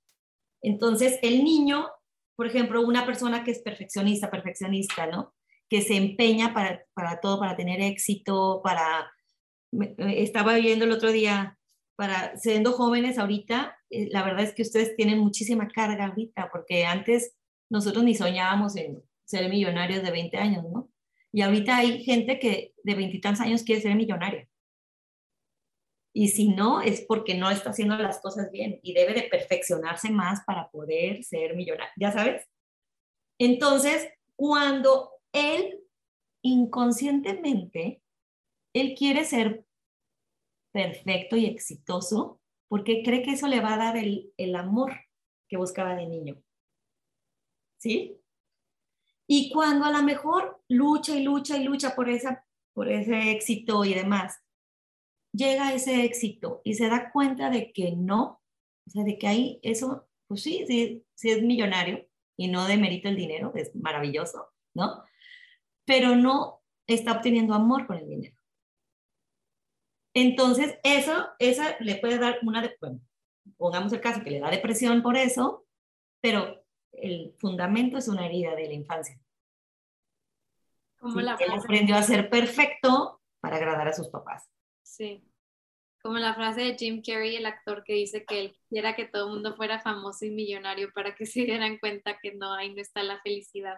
[0.62, 1.90] Entonces, el niño,
[2.36, 5.34] por ejemplo, una persona que es perfeccionista, perfeccionista, ¿no?
[5.70, 9.12] Que se empeña para, para todo, para tener éxito, para...
[9.98, 11.58] Estaba viendo el otro día,
[11.96, 16.86] para siendo jóvenes ahorita, eh, la verdad es que ustedes tienen muchísima carga ahorita, porque
[16.86, 17.36] antes
[17.70, 20.90] nosotros ni soñábamos en ser millonarios de 20 años, ¿no?
[21.34, 24.48] Y ahorita hay gente que de veintitantos años quiere ser millonaria.
[26.14, 30.10] Y si no, es porque no está haciendo las cosas bien y debe de perfeccionarse
[30.12, 32.48] más para poder ser millonario, ¿ya sabes?
[33.38, 35.80] Entonces, cuando él
[36.42, 38.02] inconscientemente,
[38.74, 39.66] él quiere ser
[40.72, 44.94] perfecto y exitoso, porque cree que eso le va a dar el, el amor
[45.48, 46.42] que buscaba de niño.
[47.80, 48.20] ¿Sí?
[49.28, 53.86] Y cuando a lo mejor lucha y lucha y lucha por, esa, por ese éxito
[53.86, 54.40] y demás,
[55.32, 58.42] llega ese éxito y se da cuenta de que no,
[58.88, 63.10] o sea, de que ahí eso, pues sí, sí, sí es millonario y no demerito
[63.10, 65.04] el dinero, es maravilloso, ¿no?
[65.86, 68.36] Pero no está obteniendo amor con el dinero.
[70.14, 73.02] Entonces, eso, esa le puede dar una, bueno,
[73.58, 75.66] pongamos el caso que le da depresión por eso,
[76.22, 79.20] pero el fundamento es una herida de la infancia.
[80.98, 84.50] Como la él aprendió a ser perfecto para agradar a sus papás.
[84.82, 85.24] Sí.
[86.02, 89.26] Como la frase de Jim Carrey, el actor que dice que él quisiera que todo
[89.28, 92.82] el mundo fuera famoso y millonario para que se dieran cuenta que no, ahí no
[92.82, 93.78] está la felicidad.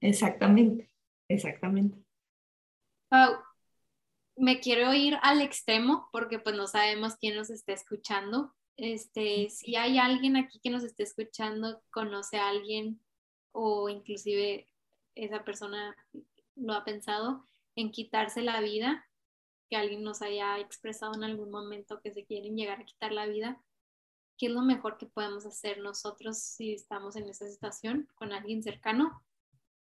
[0.00, 0.93] Exactamente,
[1.28, 1.98] exactamente.
[4.36, 8.52] Me quiero ir al extremo porque pues no sabemos quién nos está escuchando.
[8.76, 13.00] Este, si hay alguien aquí que nos esté escuchando, conoce a alguien
[13.52, 14.68] o inclusive
[15.14, 15.96] esa persona
[16.56, 17.44] lo ha pensado
[17.76, 19.06] en quitarse la vida,
[19.70, 23.26] que alguien nos haya expresado en algún momento que se quieren llegar a quitar la
[23.26, 23.62] vida,
[24.36, 28.62] ¿qué es lo mejor que podemos hacer nosotros si estamos en esa situación con alguien
[28.62, 29.22] cercano?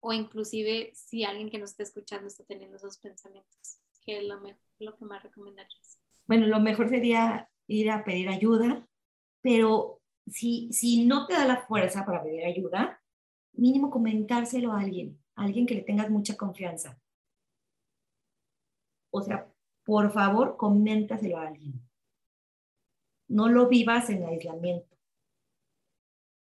[0.01, 4.41] O inclusive si alguien que nos está escuchando está teniendo esos pensamientos, ¿qué es lo,
[4.41, 5.99] mejor, lo que más recomendarías?
[6.27, 8.87] Bueno, lo mejor sería ir a pedir ayuda,
[9.41, 13.03] pero si, si no te da la fuerza para pedir ayuda,
[13.53, 17.01] mínimo comentárselo a alguien, a alguien que le tengas mucha confianza.
[19.11, 19.51] O sea,
[19.85, 21.81] por favor, coméntaselo a alguien.
[23.27, 24.98] No lo vivas en aislamiento.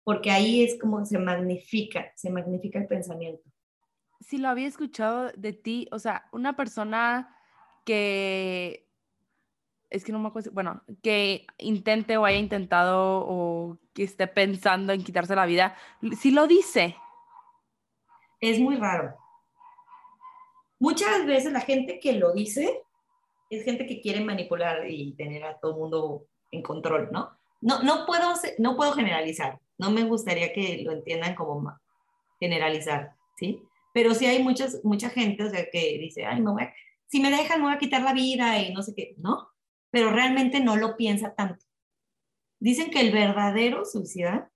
[0.10, 3.44] Porque ahí es como se magnifica, se magnifica el pensamiento.
[4.22, 7.38] Si lo había escuchado de ti, o sea, una persona
[7.86, 8.90] que
[9.92, 14.94] es que no me acuerdo, bueno, que intente o haya intentado o que esté pensando
[14.94, 15.78] en quitarse la vida,
[16.20, 16.96] si lo dice.
[18.42, 19.16] Es muy raro.
[20.80, 22.82] Muchas veces la gente que lo dice
[23.52, 27.38] es gente que quiere manipular y tener a todo el mundo en control, ¿no?
[27.62, 31.74] No, no, puedo, no puedo generalizar, no me gustaría que lo entiendan como
[32.40, 33.62] generalizar, ¿sí?
[33.94, 36.56] Pero sí hay muchas, mucha gente, o sea, que dice, ay, no
[37.08, 39.50] si me dejan me voy a quitar la vida y no sé qué, ¿no?
[39.90, 41.66] Pero realmente no lo piensa tanto.
[42.60, 44.52] Dicen que el verdadero suicida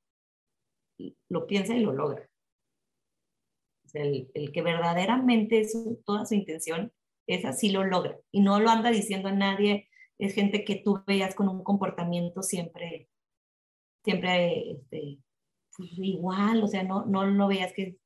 [1.29, 2.29] lo piensa y lo logra.
[3.93, 6.91] El, que verdaderamente es toda su intención
[7.27, 9.89] esa sí lo logra y no lo anda diciendo a nadie.
[10.19, 13.09] Es gente que tú veas con un comportamiento siempre,
[14.03, 15.19] siempre este,
[15.75, 17.97] pues, igual, o sea, no, no lo veas que,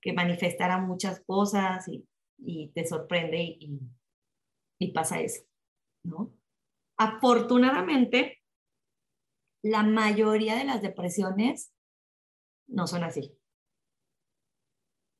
[0.00, 2.06] que manifestara muchas cosas y,
[2.38, 5.42] y te sorprende y, pasa eso,
[6.04, 6.32] ¿no?
[6.98, 8.42] Afortunadamente,
[9.62, 11.72] la mayoría de las depresiones
[12.66, 13.36] no son así.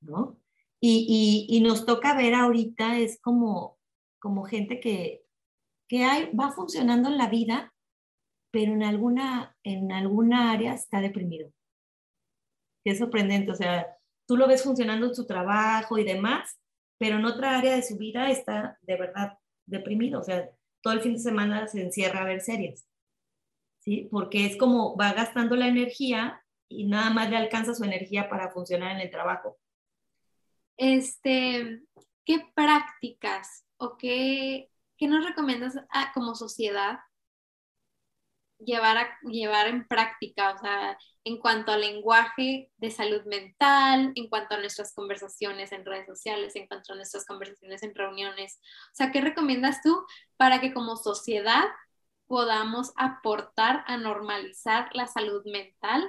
[0.03, 0.41] ¿No?
[0.81, 3.79] Y, y, nos toca ver ahorita, es como,
[4.19, 5.27] como gente que,
[5.89, 7.75] que va funcionando en la vida,
[8.51, 11.53] pero en alguna, en alguna área está deprimido.
[12.85, 13.97] Qué sorprendente, o sea,
[14.27, 16.59] tú lo ves funcionando en su trabajo y demás,
[16.99, 20.51] pero en otra área de su vida está de verdad deprimido, o sea,
[20.83, 22.87] todo el fin de semana se encierra a ver series,
[23.81, 24.09] ¿sí?
[24.11, 28.51] Porque es como va gastando la energía y nada más le alcanza su energía para
[28.51, 29.59] funcionar en el trabajo.
[30.77, 31.83] Este,
[32.25, 37.01] ¿qué prácticas o qué, qué nos recomiendas a, como sociedad
[38.65, 40.55] llevar, a, llevar en práctica?
[40.55, 45.85] O sea, en cuanto al lenguaje de salud mental, en cuanto a nuestras conversaciones en
[45.85, 48.61] redes sociales, en cuanto a nuestras conversaciones en reuniones.
[48.93, 50.05] O sea, ¿qué recomiendas tú
[50.37, 51.65] para que como sociedad
[52.27, 56.09] podamos aportar a normalizar la salud mental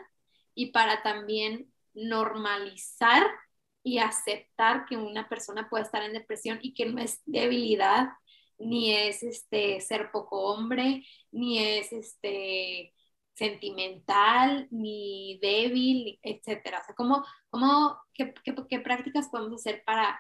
[0.54, 3.28] y para también normalizar
[3.84, 8.10] y aceptar que una persona puede estar en depresión y que no es debilidad,
[8.62, 12.94] ni es este ser poco hombre, ni es este
[13.34, 16.80] sentimental, ni débil, etcétera.
[16.82, 20.20] O sea, ¿cómo, cómo, qué, qué, prácticas podemos hacer para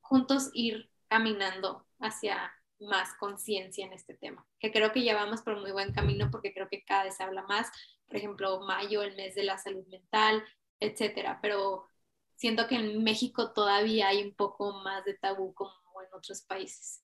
[0.00, 4.46] juntos ir caminando hacia más conciencia en este tema?
[4.60, 7.42] Que creo que llevamos por muy buen camino porque creo que cada vez se habla
[7.42, 7.70] más.
[8.06, 10.44] Por ejemplo, mayo, el mes de la salud mental,
[10.80, 11.40] etcétera.
[11.42, 11.88] Pero
[12.36, 15.72] siento que en México todavía hay un poco más de tabú como
[16.02, 17.03] en otros países.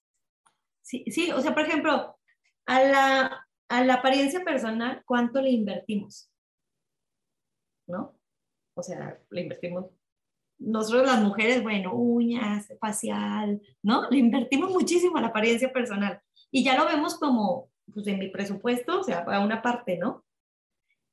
[0.90, 2.16] Sí, o sea, por ejemplo,
[2.66, 6.30] a la, a la apariencia personal, ¿cuánto le invertimos?
[7.86, 8.16] ¿No?
[8.74, 9.86] O sea, le invertimos.
[10.58, 14.10] Nosotros las mujeres, bueno, uñas, facial, ¿no?
[14.10, 16.20] Le invertimos muchísimo a la apariencia personal.
[16.50, 20.24] Y ya lo vemos como, pues en mi presupuesto, o sea, a una parte, ¿no?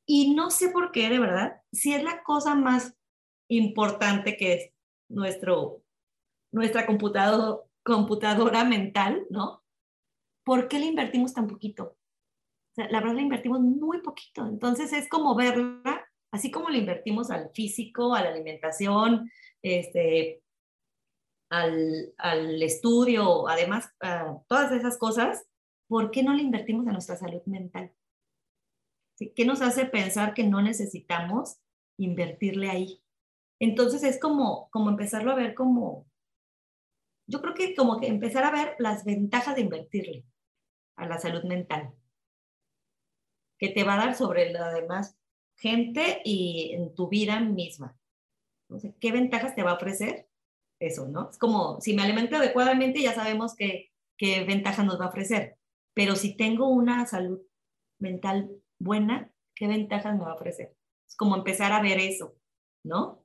[0.06, 2.96] Y no sé por qué, de verdad, si es la cosa más
[3.50, 4.72] importante que es
[5.10, 5.84] nuestro,
[6.52, 9.64] nuestra computador, computadora mental, ¿no?
[10.48, 11.98] ¿Por qué le invertimos tan poquito?
[12.78, 14.48] la verdad le invertimos muy poquito.
[14.48, 19.30] Entonces es como verla, así como le invertimos al físico, a la alimentación,
[19.62, 20.42] este,
[21.50, 23.92] al, al estudio, además,
[24.48, 25.46] todas esas cosas,
[25.90, 27.92] ¿por qué no le invertimos a nuestra salud mental?
[29.36, 31.58] ¿Qué nos hace pensar que no necesitamos
[31.98, 33.04] invertirle ahí?
[33.60, 36.08] Entonces es como, como empezarlo a ver como,
[37.28, 40.24] yo creo que como que empezar a ver las ventajas de invertirle
[40.98, 41.94] a la salud mental
[43.58, 45.18] que te va a dar sobre la demás
[45.56, 47.98] gente y en tu vida misma.
[49.00, 50.28] ¿Qué ventajas te va a ofrecer?
[50.80, 51.30] Eso, ¿no?
[51.30, 55.58] Es como, si me alimento adecuadamente, ya sabemos qué, qué ventajas nos va a ofrecer.
[55.96, 57.42] Pero si tengo una salud
[58.00, 60.76] mental buena, ¿qué ventajas me va a ofrecer?
[61.08, 62.36] Es como empezar a ver eso,
[62.84, 63.24] ¿no?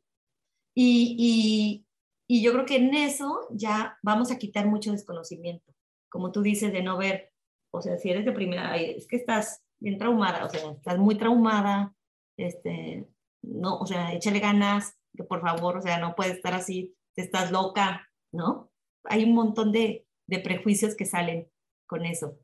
[0.74, 1.86] Y, y,
[2.26, 5.74] y yo creo que en eso ya vamos a quitar mucho desconocimiento.
[6.08, 7.31] Como tú dices, de no ver,
[7.72, 11.16] o sea, si eres de primera, es que estás bien traumada, o sea, estás muy
[11.16, 11.94] traumada,
[12.36, 13.08] este,
[13.42, 17.50] no, o sea, échale ganas, que por favor, o sea, no puedes estar así, estás
[17.50, 18.70] loca, ¿no?
[19.04, 21.50] Hay un montón de, de prejuicios que salen
[21.86, 22.38] con eso.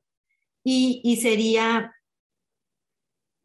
[0.64, 1.94] Y, y, sería,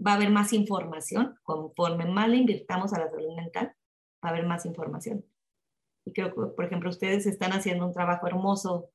[0.05, 3.75] va a haber más información, conforme más le invirtamos a la salud mental,
[4.23, 5.25] va a haber más información.
[6.05, 8.89] Y creo que, por ejemplo, ustedes están haciendo un trabajo hermoso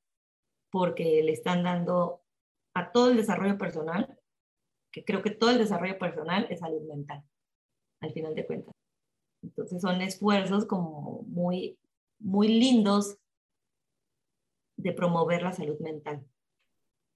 [0.71, 2.23] porque le están dando
[2.75, 4.19] a todo el desarrollo personal
[4.93, 7.23] que creo que todo el desarrollo personal es salud mental,
[8.01, 8.75] al final de cuentas.
[9.43, 11.79] Entonces son esfuerzos como muy,
[12.19, 13.19] muy lindos
[14.77, 16.25] de promover la salud mental.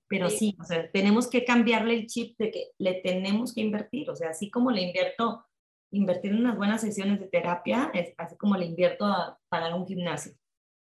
[0.09, 4.11] Pero sí, o sea, tenemos que cambiarle el chip de que le tenemos que invertir,
[4.11, 5.47] o sea, así como le invierto,
[5.91, 9.87] invertir en unas buenas sesiones de terapia, es así como le invierto a pagar un
[9.87, 10.35] gimnasio.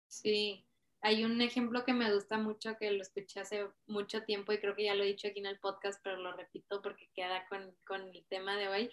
[0.08, 0.66] Sí,
[1.04, 4.74] hay un ejemplo que me gusta mucho, que lo escuché hace mucho tiempo y creo
[4.74, 7.76] que ya lo he dicho aquí en el podcast, pero lo repito porque queda con,
[7.86, 8.90] con el tema de hoy,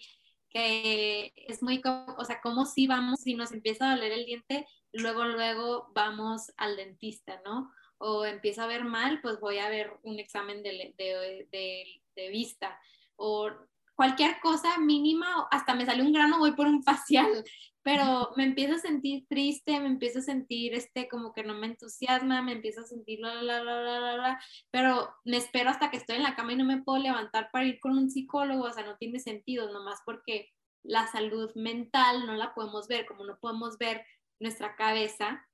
[0.49, 4.68] que es muy, o sea, como si vamos, si nos empieza a doler el diente,
[4.91, 7.72] luego, luego vamos al dentista, ¿no?
[7.97, 12.30] O empieza a ver mal, pues voy a ver un examen de, de, de, de
[12.30, 12.78] vista.
[13.16, 13.49] O
[14.02, 17.43] cualquier cosa mínima, hasta me sale un grano, voy por un facial
[17.84, 21.68] pero me empiezo a sentir triste, me empiezo a sentir este como que no me
[21.68, 25.91] entusiasma, me empiezo a sentir la, la, la, la, la, la, pero me espero hasta
[25.91, 28.64] que estoy en la cama y no me puedo levantar para ir con un psicólogo,
[28.64, 30.49] o sea, no tiene sentido, nomás porque
[30.82, 34.04] la salud mental no la podemos ver, como no podemos ver
[34.39, 35.47] nuestra cabeza,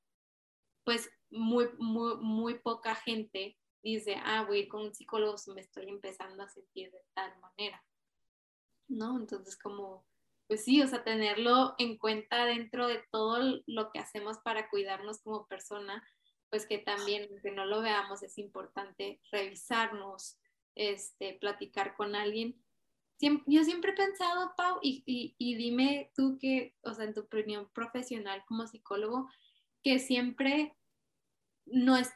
[0.86, 5.52] pues muy, muy, muy poca gente dice, ah, voy a ir con un psicólogo si
[5.52, 7.84] me estoy empezando a sentir de tal manera.
[8.88, 9.20] ¿No?
[9.20, 10.06] Entonces como,
[10.48, 15.22] pues sí, o sea, tenerlo en cuenta dentro de todo lo que hacemos para cuidarnos
[15.22, 16.04] como persona,
[16.50, 20.40] pues que también, que no lo veamos, es importante revisarnos,
[20.76, 22.56] este, platicar con alguien.
[23.48, 25.04] yo siempre he pensado, Pau, y,
[25.38, 29.28] y, dime tú que, o sea, en tu opinión profesional como psicólogo,
[29.84, 30.77] que siempre
[31.72, 32.12] no es,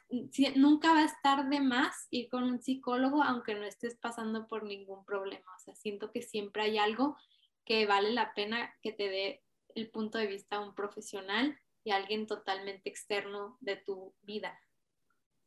[0.56, 4.64] nunca va a estar de más ir con un psicólogo aunque no estés pasando por
[4.64, 5.45] ningún problema.
[5.56, 7.18] O sea, siento que siempre hay algo
[7.66, 9.43] que vale la pena que te dé
[9.76, 14.60] el punto de vista un profesional y alguien totalmente externo de tu vida.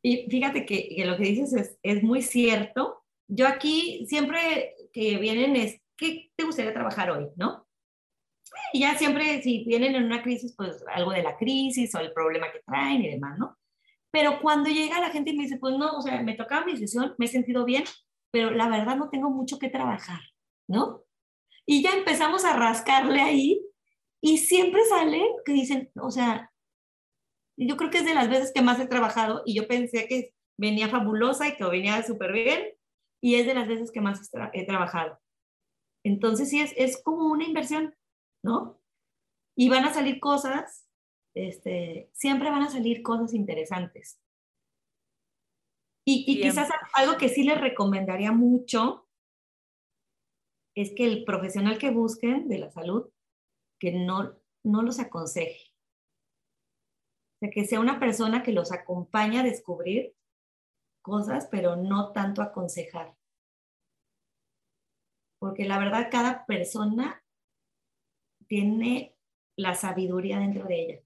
[0.01, 3.03] Y fíjate que, lo que dices es, es, muy cierto.
[3.27, 7.27] Yo aquí siempre que vienen es, ¿qué te gustaría trabajar hoy?
[7.35, 7.67] ¿No?
[8.71, 12.13] Y ya siempre, si vienen en una crisis, pues algo de la crisis o el
[12.13, 13.57] problema que traen y demás, ¿no?
[14.15, 16.71] Pero cuando llega la gente y me dice, pues no, o sea, me tocaba mi
[16.71, 17.83] decisión, me he sentido bien,
[18.31, 20.21] pero la verdad no tengo mucho que trabajar,
[20.69, 21.03] ¿no?
[21.65, 23.61] Y ya empezamos a rascarle ahí
[24.21, 26.49] y siempre sale que dicen, o sea,
[27.57, 30.33] yo creo que es de las veces que más he trabajado y yo pensé que
[30.57, 32.69] venía fabulosa y que venía súper bien
[33.21, 35.19] y es de las veces que más he trabajado.
[36.05, 37.93] Entonces sí, es, es como una inversión,
[38.45, 38.79] ¿no?
[39.57, 40.84] Y van a salir cosas,
[41.35, 44.19] este, siempre van a salir cosas interesantes.
[46.07, 49.07] Y, y quizás algo que sí les recomendaría mucho
[50.75, 53.09] es que el profesional que busquen de la salud
[53.79, 55.71] que no, no los aconseje.
[57.35, 60.15] O sea, que sea una persona que los acompaña a descubrir
[61.01, 63.15] cosas, pero no tanto aconsejar.
[65.39, 67.23] Porque la verdad, cada persona
[68.47, 69.15] tiene
[69.57, 71.01] la sabiduría dentro de ella.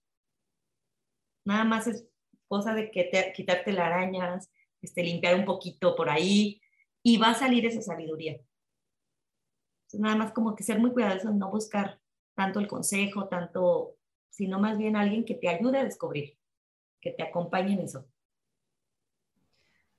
[1.50, 2.08] Nada más es
[2.48, 4.52] cosa de que te, quitarte las arañas,
[4.84, 6.62] este, limpiar un poquito por ahí
[7.02, 8.40] y va a salir esa sabiduría.
[9.94, 12.00] nada más como que ser muy cuidadoso, no buscar
[12.36, 13.98] tanto el consejo, tanto,
[14.30, 16.38] sino más bien alguien que te ayude a descubrir,
[17.02, 18.06] que te acompañe en eso.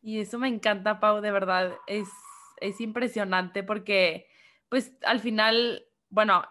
[0.00, 2.08] Y eso me encanta, Pau, de verdad, es,
[2.60, 4.28] es impresionante porque,
[4.68, 6.42] pues, al final, bueno,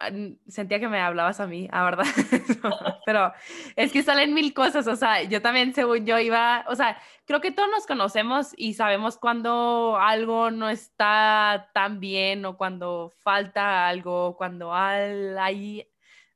[0.48, 2.06] sentía que me hablabas a mí, a verdad,
[3.06, 3.34] pero
[3.76, 7.42] es que salen mil cosas, o sea, yo también, según yo, iba, o sea, creo
[7.42, 13.90] que todos nos conocemos y sabemos cuando algo no está tan bien o cuando falta
[13.90, 15.86] algo, cuando hay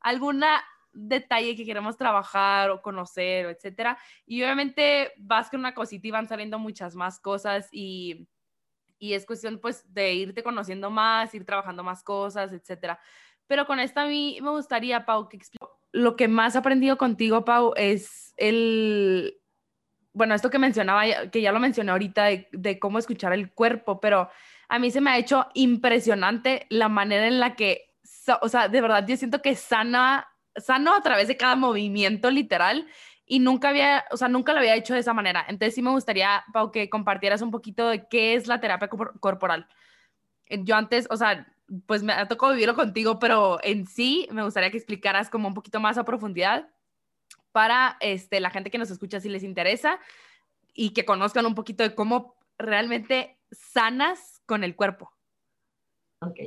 [0.01, 0.61] alguna
[0.91, 3.97] detalle que queremos trabajar o conocer, etcétera.
[4.25, 8.27] Y obviamente vas con una cosita y van saliendo muchas más cosas y
[9.03, 12.97] y es cuestión pues de irte conociendo más, ir trabajando más cosas, etcétera.
[13.47, 15.39] Pero con esta a mí me gustaría, Pau, que
[15.91, 19.41] lo que más he aprendido contigo, Pau, es el,
[20.13, 24.29] bueno, esto que mencionaba, que ya lo mencioné ahorita, de, cómo escuchar el cuerpo, pero
[24.69, 27.93] a mí se me ha hecho impresionante la manera en la que,
[28.39, 32.87] o sea, de verdad yo siento que sana, sano a través de cada movimiento literal
[33.33, 35.43] y nunca había, o sea, nunca lo había hecho de esa manera.
[35.49, 39.67] Entonces sí me gustaría, Pau, que compartieras un poquito de qué es la terapia corporal.
[40.45, 41.51] Eh, yo antes, o sea,
[41.87, 45.55] pues me ha tocado vivirlo contigo, pero en sí me gustaría que explicaras como un
[45.55, 46.69] poquito más a profundidad
[47.51, 49.99] para este, la gente que nos escucha si les interesa
[50.71, 55.11] y que conozcan un poquito de cómo realmente sanas con el cuerpo.
[56.19, 56.37] Ok.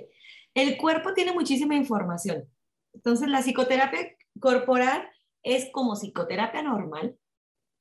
[0.55, 2.49] El cuerpo tiene muchísima información.
[2.95, 5.11] Entonces, la psicoterapia corporal
[5.47, 7.17] es como psicoterapia normal,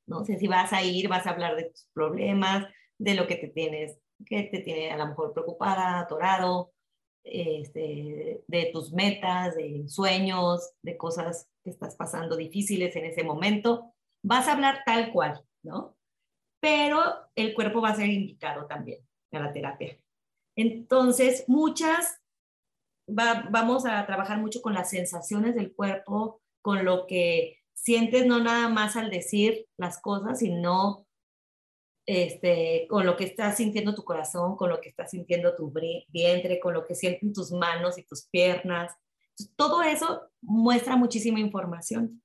[0.06, 2.64] no sé si vas a ir, vas a hablar de tus problemas,
[2.96, 6.72] de lo que te tienes, que te tiene a lo mejor preocupada, atorado,
[7.24, 13.92] este, de tus metas, de sueños, de cosas que estás pasando difíciles en ese momento.
[14.22, 15.96] Vas a hablar tal cual, ¿no?
[16.60, 17.02] Pero
[17.34, 19.00] el cuerpo va a ser indicado también
[19.32, 19.98] a la terapia.
[20.56, 22.20] Entonces, muchas,
[23.08, 28.68] vamos a trabajar mucho con las sensaciones del cuerpo, con lo que sientes no nada
[28.68, 31.06] más al decir las cosas, sino
[32.06, 35.72] este, con lo que está sintiendo tu corazón, con lo que está sintiendo tu
[36.08, 38.92] vientre, con lo que sienten tus manos y tus piernas.
[39.54, 42.20] Todo eso muestra muchísima información.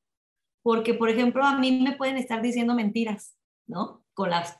[0.64, 3.38] Porque, por ejemplo, a mí me pueden estar diciendo mentiras,
[3.68, 4.04] ¿no?
[4.16, 4.58] Con las,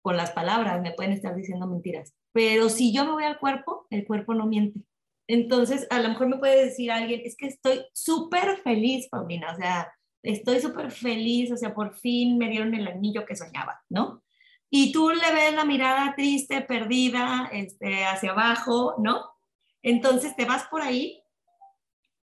[0.00, 2.14] con las palabras me pueden estar diciendo mentiras.
[2.30, 4.78] Pero si yo me voy al cuerpo, el cuerpo no miente.
[5.26, 9.56] Entonces, a lo mejor me puede decir alguien, es que estoy súper feliz, Paulina, o
[9.56, 14.22] sea, estoy súper feliz, o sea, por fin me dieron el anillo que soñaba, ¿no?
[14.70, 19.30] Y tú le ves la mirada triste, perdida, este, hacia abajo, ¿no?
[19.82, 21.22] Entonces te vas por ahí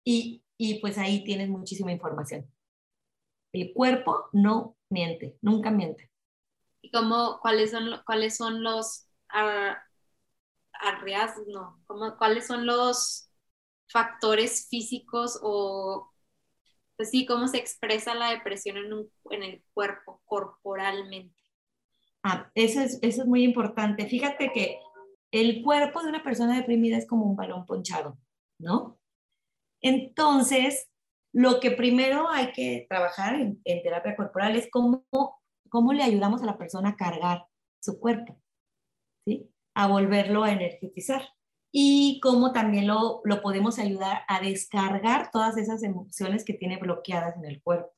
[0.04, 2.50] y, y pues ahí tienes muchísima información.
[3.54, 6.10] El cuerpo no miente, nunca miente.
[6.82, 9.08] ¿Y cómo, cuáles son, cuáles son los
[11.86, 13.30] ¿Cómo, cuáles son los
[13.92, 16.10] factores físicos o,
[16.96, 21.36] pues sí, cómo se expresa la depresión en, en el cuerpo, corporalmente.
[22.24, 24.08] Ah, eso es, eso es muy importante.
[24.08, 24.80] Fíjate que
[25.32, 28.18] el cuerpo de una persona deprimida es como un balón ponchado,
[28.60, 29.00] ¿no?
[29.82, 30.90] Entonces,
[31.34, 35.06] lo que primero hay que trabajar en, terapia corporal es cómo,
[35.70, 37.46] cómo le ayudamos a la persona a cargar
[37.80, 38.40] su cuerpo,
[39.26, 39.51] ¿sí?
[39.74, 41.30] A volverlo a energetizar.
[41.74, 47.38] Y cómo también lo, lo podemos ayudar a descargar todas esas emociones que tiene bloqueadas
[47.38, 47.94] en el cuerpo.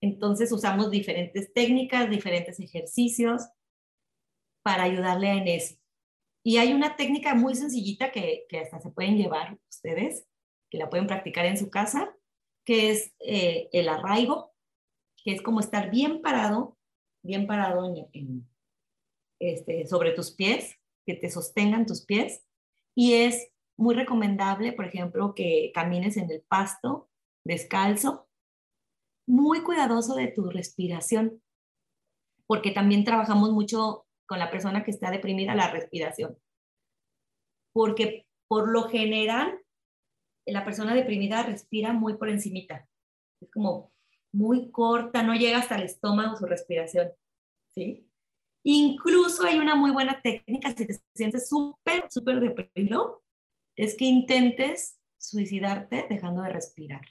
[0.00, 3.42] Entonces usamos diferentes técnicas, diferentes ejercicios
[4.62, 5.76] para ayudarle en eso.
[6.42, 10.26] Y hay una técnica muy sencillita que, que hasta se pueden llevar ustedes,
[10.70, 12.16] que la pueden practicar en su casa,
[12.64, 14.54] que es eh, el arraigo,
[15.22, 16.78] que es como estar bien parado,
[17.22, 18.48] bien parado en,
[19.40, 20.76] este, sobre tus pies,
[21.06, 22.44] que te sostengan tus pies.
[22.94, 27.10] Y es muy recomendable, por ejemplo, que camines en el pasto
[27.44, 28.28] descalzo,
[29.26, 31.42] muy cuidadoso de tu respiración,
[32.46, 36.36] porque también trabajamos mucho con la persona que está deprimida la respiración.
[37.72, 39.60] Porque por lo general
[40.46, 42.88] la persona deprimida respira muy por encimita.
[43.40, 43.92] Es como
[44.32, 47.12] muy corta, no llega hasta el estómago su respiración.
[47.72, 48.09] ¿sí?
[48.62, 53.22] Incluso hay una muy buena técnica, si te sientes súper, súper deprimido,
[53.76, 57.02] es que intentes suicidarte dejando de respirar.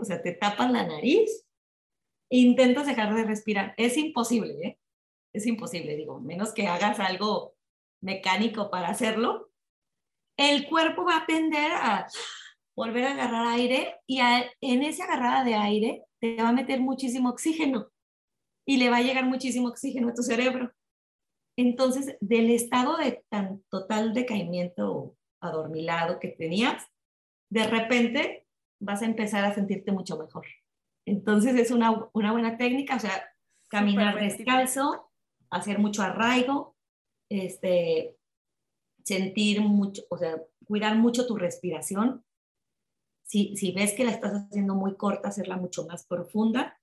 [0.00, 1.44] O sea, te tapas la nariz
[2.30, 3.74] e intentas dejar de respirar.
[3.76, 4.78] Es imposible, ¿eh?
[5.32, 7.56] Es imposible, digo, menos que hagas algo
[8.00, 9.50] mecánico para hacerlo,
[10.36, 12.06] el cuerpo va a tender a
[12.76, 17.30] volver a agarrar aire y en esa agarrada de aire te va a meter muchísimo
[17.30, 17.90] oxígeno
[18.66, 20.72] y le va a llegar muchísimo oxígeno a tu cerebro.
[21.56, 26.84] Entonces, del estado de tan total decaimiento adormilado que tenías,
[27.50, 28.46] de repente
[28.80, 30.46] vas a empezar a sentirte mucho mejor.
[31.06, 33.30] Entonces, es una, una buena técnica, o sea,
[33.68, 35.10] caminar descalzo,
[35.50, 36.76] hacer mucho arraigo,
[37.30, 38.16] este,
[39.04, 42.24] sentir mucho, o sea, cuidar mucho tu respiración.
[43.22, 46.78] Si, si ves que la estás haciendo muy corta, hacerla mucho más profunda.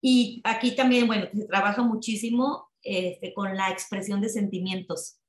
[0.00, 5.20] Y aquí también, bueno, se trabaja muchísimo este, con la expresión de sentimientos,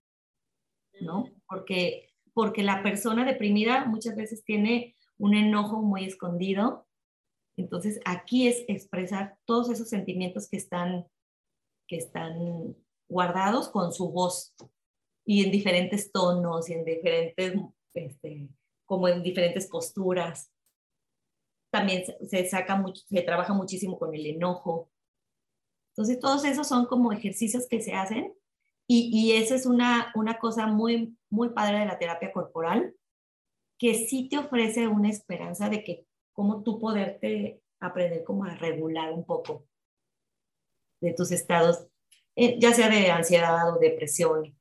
[1.01, 1.25] ¿no?
[1.47, 6.87] Porque, porque la persona deprimida muchas veces tiene un enojo muy escondido.
[7.57, 11.07] Entonces, aquí es expresar todos esos sentimientos que están,
[11.87, 12.75] que están
[13.09, 14.53] guardados con su voz,
[15.27, 17.53] y en diferentes tonos y en diferentes,
[17.93, 18.47] este,
[18.85, 20.49] como en diferentes posturas.
[21.71, 24.89] También se, saca mucho, se trabaja muchísimo con el enojo.
[25.91, 28.33] Entonces, todos esos son como ejercicios que se hacen
[28.87, 32.95] y, y esa es una, una cosa muy, muy padre de la terapia corporal,
[33.77, 39.11] que sí te ofrece una esperanza de que cómo tú poderte aprender como a regular
[39.11, 39.65] un poco
[41.01, 41.87] de tus estados,
[42.35, 44.57] eh, ya sea de ansiedad o depresión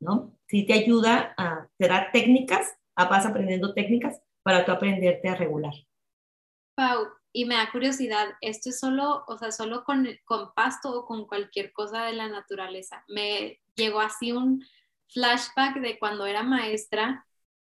[0.00, 0.34] ¿no?
[0.48, 5.74] Sí te ayuda a, te da técnicas, vas aprendiendo técnicas para tú aprenderte a regular.
[7.32, 11.26] Y me da curiosidad, ¿esto es solo, o sea, solo con, con pasto o con
[11.26, 13.04] cualquier cosa de la naturaleza?
[13.08, 14.64] Me llegó así un
[15.14, 17.26] flashback de cuando era maestra,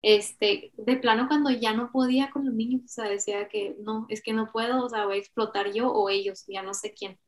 [0.01, 4.05] este, de plano cuando ya no podía con los niños, o sea, decía que no,
[4.09, 6.93] es que no puedo, o sea, voy a explotar yo o ellos, ya no sé
[6.93, 7.19] quién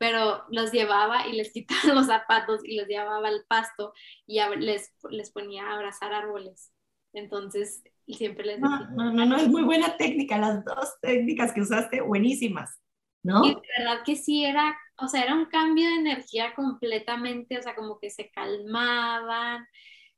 [0.00, 3.92] pero los llevaba y les quitaba los zapatos y los llevaba al pasto
[4.26, 6.72] y les, les ponía a abrazar árboles.
[7.12, 7.82] Entonces,
[8.14, 8.60] siempre les.
[8.60, 12.80] No, no, no, es muy buena técnica, las dos técnicas que usaste, buenísimas,
[13.22, 13.44] ¿no?
[13.44, 17.62] Y de verdad que sí era, o sea, era un cambio de energía completamente, o
[17.62, 19.66] sea, como que se calmaban,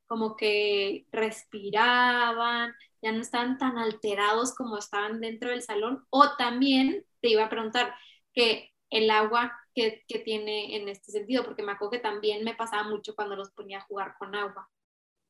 [0.07, 6.05] como que respiraban, ya no estaban tan alterados como estaban dentro del salón.
[6.09, 7.93] O también te iba a preguntar
[8.33, 12.83] que el agua que, tiene en este sentido, porque me acuerdo que también me pasaba
[12.83, 14.69] mucho cuando los ponía a jugar con agua.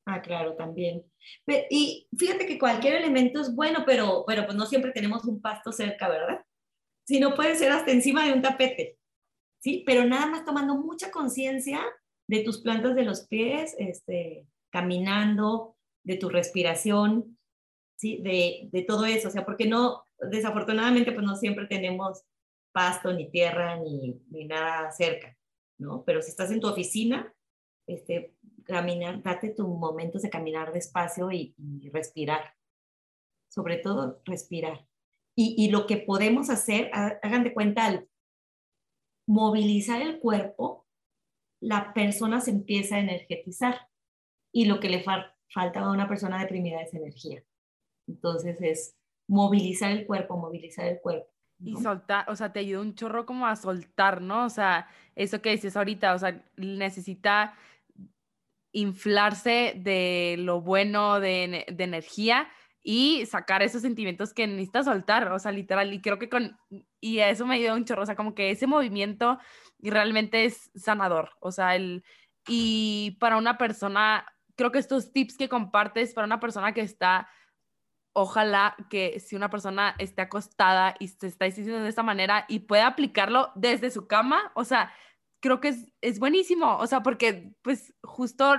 [0.05, 1.03] Ah, claro, también.
[1.69, 5.71] Y fíjate que cualquier elemento es bueno, pero, pero pues no siempre tenemos un pasto
[5.71, 6.45] cerca, ¿verdad?
[7.05, 8.97] Si no puede ser hasta encima de un tapete,
[9.59, 9.83] ¿sí?
[9.85, 11.81] Pero nada más tomando mucha conciencia
[12.27, 17.37] de tus plantas de los pies, este, caminando, de tu respiración,
[17.97, 18.21] ¿sí?
[18.21, 22.23] De, de todo eso, o sea, porque no, desafortunadamente, pues no siempre tenemos
[22.73, 25.37] pasto, ni tierra, ni, ni nada cerca,
[25.77, 26.03] ¿no?
[26.03, 27.33] Pero si estás en tu oficina,
[27.87, 28.33] este,
[28.63, 31.55] caminar, date tus momentos de caminar despacio y,
[31.91, 32.55] respirar.
[33.49, 34.87] Sobre todo, respirar.
[35.35, 38.07] Y, y, lo que podemos hacer, hagan de cuenta, al
[39.27, 40.87] movilizar el cuerpo,
[41.61, 43.89] la persona se empieza a energetizar.
[44.51, 47.43] Y lo que le falta a una persona deprimida es energía.
[48.07, 48.95] Entonces es
[49.27, 51.29] movilizar el cuerpo, movilizar el cuerpo.
[51.63, 54.45] Y soltar, o sea, te ayuda un chorro como a soltar, ¿no?
[54.45, 57.55] O sea, eso que dices ahorita, o sea, necesita
[58.73, 62.49] inflarse de lo bueno, de, de energía
[62.83, 66.57] y sacar esos sentimientos que necesita soltar, o sea, literal, y creo que con,
[66.99, 69.39] y eso me ayuda un chorro, o sea, como que ese movimiento
[69.79, 72.03] realmente es sanador, o sea, el,
[72.45, 74.25] y para una persona,
[74.57, 77.29] creo que estos tips que compartes para una persona que está
[78.13, 82.59] ojalá que si una persona esté acostada y se está diciendo de esta manera y
[82.59, 84.93] pueda aplicarlo desde su cama, o sea,
[85.43, 88.55] creo que es, es buenísimo, o sea, porque pues justo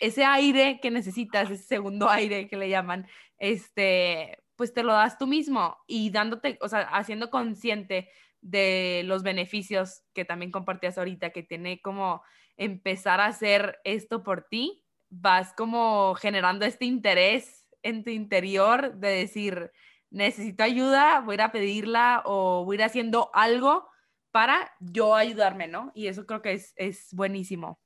[0.00, 3.06] ese aire que necesitas, ese segundo aire que le llaman,
[3.36, 8.08] este, pues te lo das tú mismo y dándote, o sea, haciendo consciente
[8.40, 12.22] de los beneficios que también compartías ahorita, que tiene como
[12.56, 19.08] empezar a hacer esto por ti, vas como generando este interés en tu interior de
[19.08, 19.72] decir,
[20.08, 23.90] necesito ayuda, voy a ir a pedirla o voy a ir haciendo algo
[24.30, 25.92] para yo ayudarme, ¿no?
[25.94, 27.80] Y eso creo que es, es buenísimo.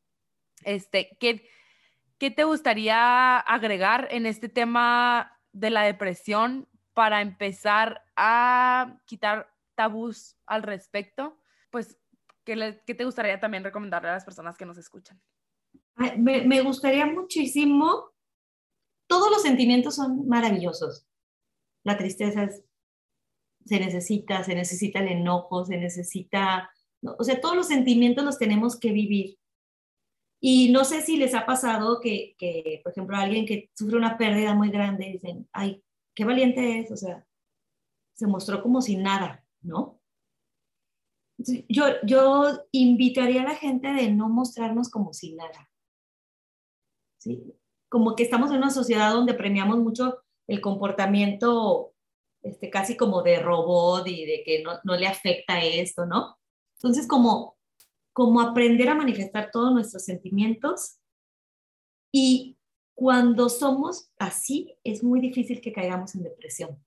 [0.65, 1.49] Este, ¿qué,
[2.19, 10.37] ¿Qué te gustaría agregar en este tema de la depresión para empezar a quitar tabús
[10.47, 11.39] al respecto?
[11.71, 11.99] Pues,
[12.45, 15.21] ¿qué, qué te gustaría también recomendarle a las personas que nos escuchan?
[16.17, 18.13] Me, me gustaría muchísimo
[19.13, 21.07] todos los sentimientos son maravillosos.
[21.85, 22.49] La tristeza
[23.65, 26.71] se necesita, se necesita el enojo, se necesita,
[27.03, 29.39] o sea, todos los sentimientos los tenemos que vivir.
[30.41, 34.19] Y no sé si les ha pasado que, que, por ejemplo, alguien que sufre una
[34.19, 35.83] pérdida muy grande, dicen, ay,
[36.15, 37.27] qué valiente es, o sea,
[38.15, 40.01] se mostró como sin nada, ¿no?
[41.69, 45.71] Yo, yo invitaría a la gente de no mostrarnos como sin nada.
[47.19, 47.55] ¿sí?
[47.93, 51.92] como que estamos en una sociedad donde premiamos mucho el comportamiento
[52.43, 56.39] este, casi como de robot y de que no, no le afecta esto, ¿no?
[56.77, 57.57] Entonces, como,
[58.13, 60.99] como aprender a manifestar todos nuestros sentimientos
[62.13, 62.57] y
[62.95, 66.85] cuando somos así, es muy difícil que caigamos en depresión.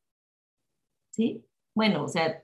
[1.12, 1.46] ¿Sí?
[1.74, 2.44] Bueno, o sea,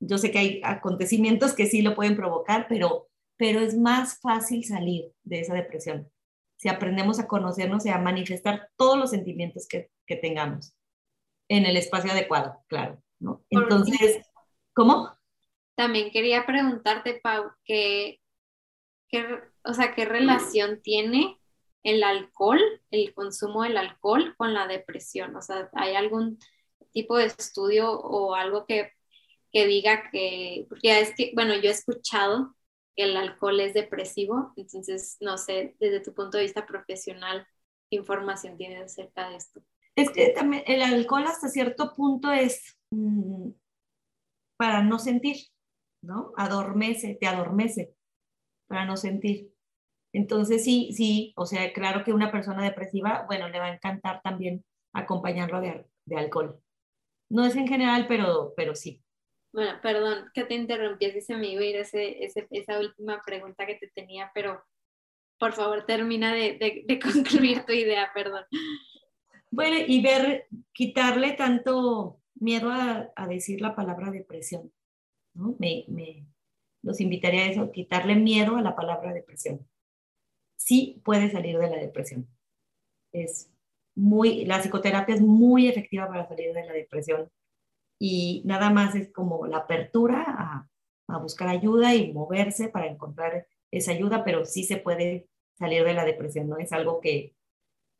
[0.00, 4.64] yo sé que hay acontecimientos que sí lo pueden provocar, pero, pero es más fácil
[4.64, 6.10] salir de esa depresión
[6.62, 10.72] si aprendemos a conocernos y a manifestar todos los sentimientos que, que tengamos
[11.52, 13.44] en el espacio adecuado, claro, ¿no?
[13.50, 14.22] Entonces,
[14.72, 15.14] ¿cómo?
[15.74, 18.20] También quería preguntarte, Pau, ¿qué,
[19.08, 19.26] qué,
[19.62, 21.38] o sea, ¿qué relación tiene
[21.82, 25.36] el alcohol, el consumo del alcohol con la depresión?
[25.36, 26.38] O sea, ¿hay algún
[26.92, 28.92] tipo de estudio o algo que,
[29.52, 32.54] que diga que, porque es que, bueno, yo he escuchado
[32.96, 34.52] el alcohol es depresivo.
[34.56, 37.46] Entonces, no sé, desde tu punto de vista profesional,
[37.90, 39.62] ¿qué información tienes acerca de esto?
[39.96, 43.50] Es que también el alcohol hasta cierto punto es mm,
[44.56, 45.36] para no sentir,
[46.02, 46.32] ¿no?
[46.36, 47.94] Adormece, te adormece
[48.68, 49.52] para no sentir.
[50.14, 54.20] Entonces, sí, sí, o sea, claro que una persona depresiva, bueno, le va a encantar
[54.22, 54.64] también
[54.94, 56.60] acompañarlo de, de alcohol.
[57.30, 59.02] No es en general, pero, pero sí.
[59.52, 63.74] Bueno, perdón que te interrumpí, se me iba a ir ese, esa última pregunta que
[63.74, 64.62] te tenía, pero
[65.38, 68.44] por favor termina de, de, concluir tu idea, perdón.
[69.52, 74.72] Bueno, y ver, quitarle tanto miedo a, decir la palabra depresión,
[75.34, 75.56] ¿no?
[75.58, 76.26] Me, me,
[76.80, 79.68] los invitaría a eso, quitarle miedo a la palabra depresión.
[80.56, 82.26] Sí puede salir de la depresión.
[83.12, 83.50] Es
[83.94, 87.30] muy, la psicoterapia es muy efectiva para salir de la depresión
[87.98, 90.68] y nada más es como la apertura a,
[91.08, 95.28] a, buscar ayuda y moverse para encontrar esa ayuda, pero sí se puede
[95.58, 97.34] salir de la depresión, no es algo que,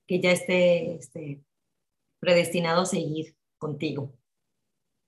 [0.06, 1.40] que ya esté, esté
[2.20, 4.12] predestinado a seguir contigo.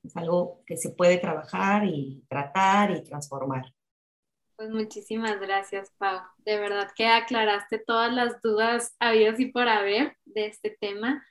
[0.02, 3.64] Es algo que se puede trabajar y tratar y transformar.
[4.56, 6.20] Pues muchísimas gracias, Pau.
[6.38, 11.24] De verdad que aclaraste todas las dudas habidas y por haber de este tema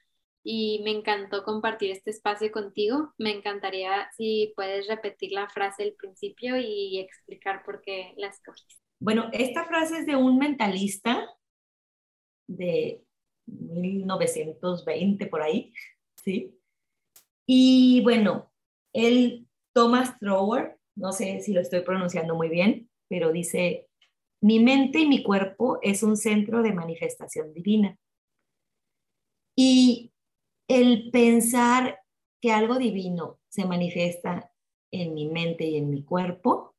[0.43, 3.13] y me encantó compartir este espacio contigo.
[3.17, 8.75] Me encantaría si puedes repetir la frase del principio y explicar por qué la escogiste.
[8.99, 11.25] Bueno, esta frase es de un mentalista
[12.47, 13.01] de
[13.45, 15.73] 1920 por ahí,
[16.15, 16.57] ¿sí?
[17.45, 18.51] Y bueno,
[18.93, 23.89] él, Thomas Trower, no sé si lo estoy pronunciando muy bien, pero dice,
[24.41, 27.97] mi mente y mi cuerpo es un centro de manifestación divina.
[29.55, 30.13] Y
[30.67, 31.99] el pensar
[32.41, 34.51] que algo divino se manifiesta
[34.91, 36.75] en mi mente y en mi cuerpo,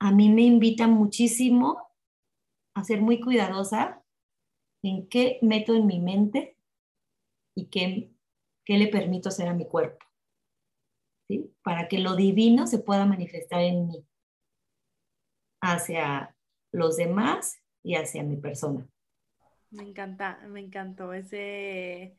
[0.00, 1.78] a mí me invita muchísimo
[2.74, 4.01] a ser muy cuidadosa
[4.82, 6.56] en qué meto en mi mente
[7.54, 8.10] y qué,
[8.64, 10.04] qué le permito hacer a mi cuerpo.
[11.28, 11.54] ¿sí?
[11.62, 14.06] Para que lo divino se pueda manifestar en mí,
[15.60, 16.34] hacia
[16.72, 18.86] los demás y hacia mi persona.
[19.70, 22.16] Me encanta, me encantó ese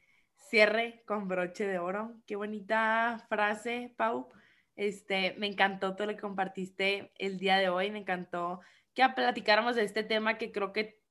[0.49, 2.15] cierre con broche de oro.
[2.25, 4.29] Qué bonita frase, Pau.
[4.75, 7.91] Este, me encantó todo lo que compartiste el día de hoy.
[7.91, 8.61] Me encantó
[8.93, 11.02] que platicáramos de este tema que creo que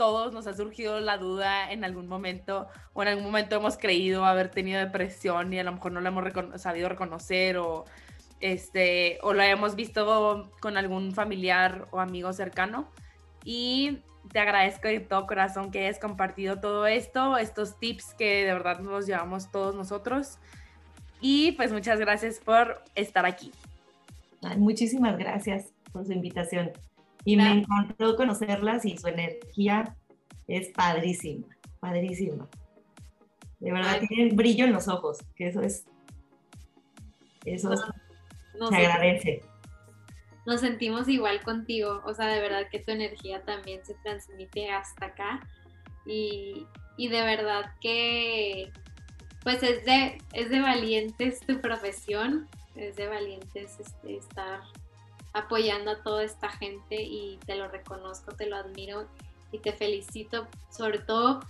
[0.00, 4.24] todos nos ha surgido la duda en algún momento o en algún momento hemos creído
[4.24, 6.24] haber tenido depresión y a lo mejor no lo hemos
[6.58, 7.84] sabido reconocer o
[8.40, 12.88] este o lo hemos visto con algún familiar o amigo cercano
[13.44, 13.98] y
[14.32, 18.80] te agradezco de todo corazón que hayas compartido todo esto, estos tips que de verdad
[18.80, 20.38] nos llevamos todos nosotros.
[21.20, 23.52] Y pues muchas gracias por estar aquí.
[24.56, 26.70] muchísimas gracias por su invitación.
[27.24, 29.96] Y me encantó conocerlas y su energía
[30.46, 31.46] es padrísima,
[31.78, 32.48] padrísima.
[33.58, 35.84] De verdad, tiene brillo en los ojos, que eso es,
[37.44, 39.42] eso se agradece.
[40.46, 45.06] nos sentimos igual contigo, o sea, de verdad que tu energía también se transmite hasta
[45.06, 45.40] acá.
[46.06, 46.66] Y,
[46.96, 48.72] de verdad que
[49.42, 54.60] pues es de, es de valientes tu profesión, es de valientes este, estar
[55.32, 59.06] apoyando a toda esta gente y te lo reconozco, te lo admiro
[59.52, 61.40] y te felicito, sobre todo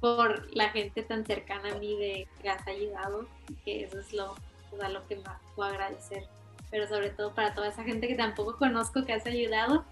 [0.00, 3.26] por la gente tan cercana a mí de que has ayudado,
[3.64, 4.34] que eso es lo,
[4.72, 6.28] lo que más puedo agradecer
[6.70, 9.84] pero sobre todo para toda esa gente que tampoco conozco que has ayudado,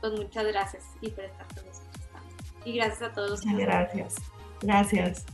[0.00, 3.44] pues muchas gracias y por estar con nosotros Y gracias a todos.
[3.44, 4.14] Muchas gracias.
[4.60, 5.26] Gracias.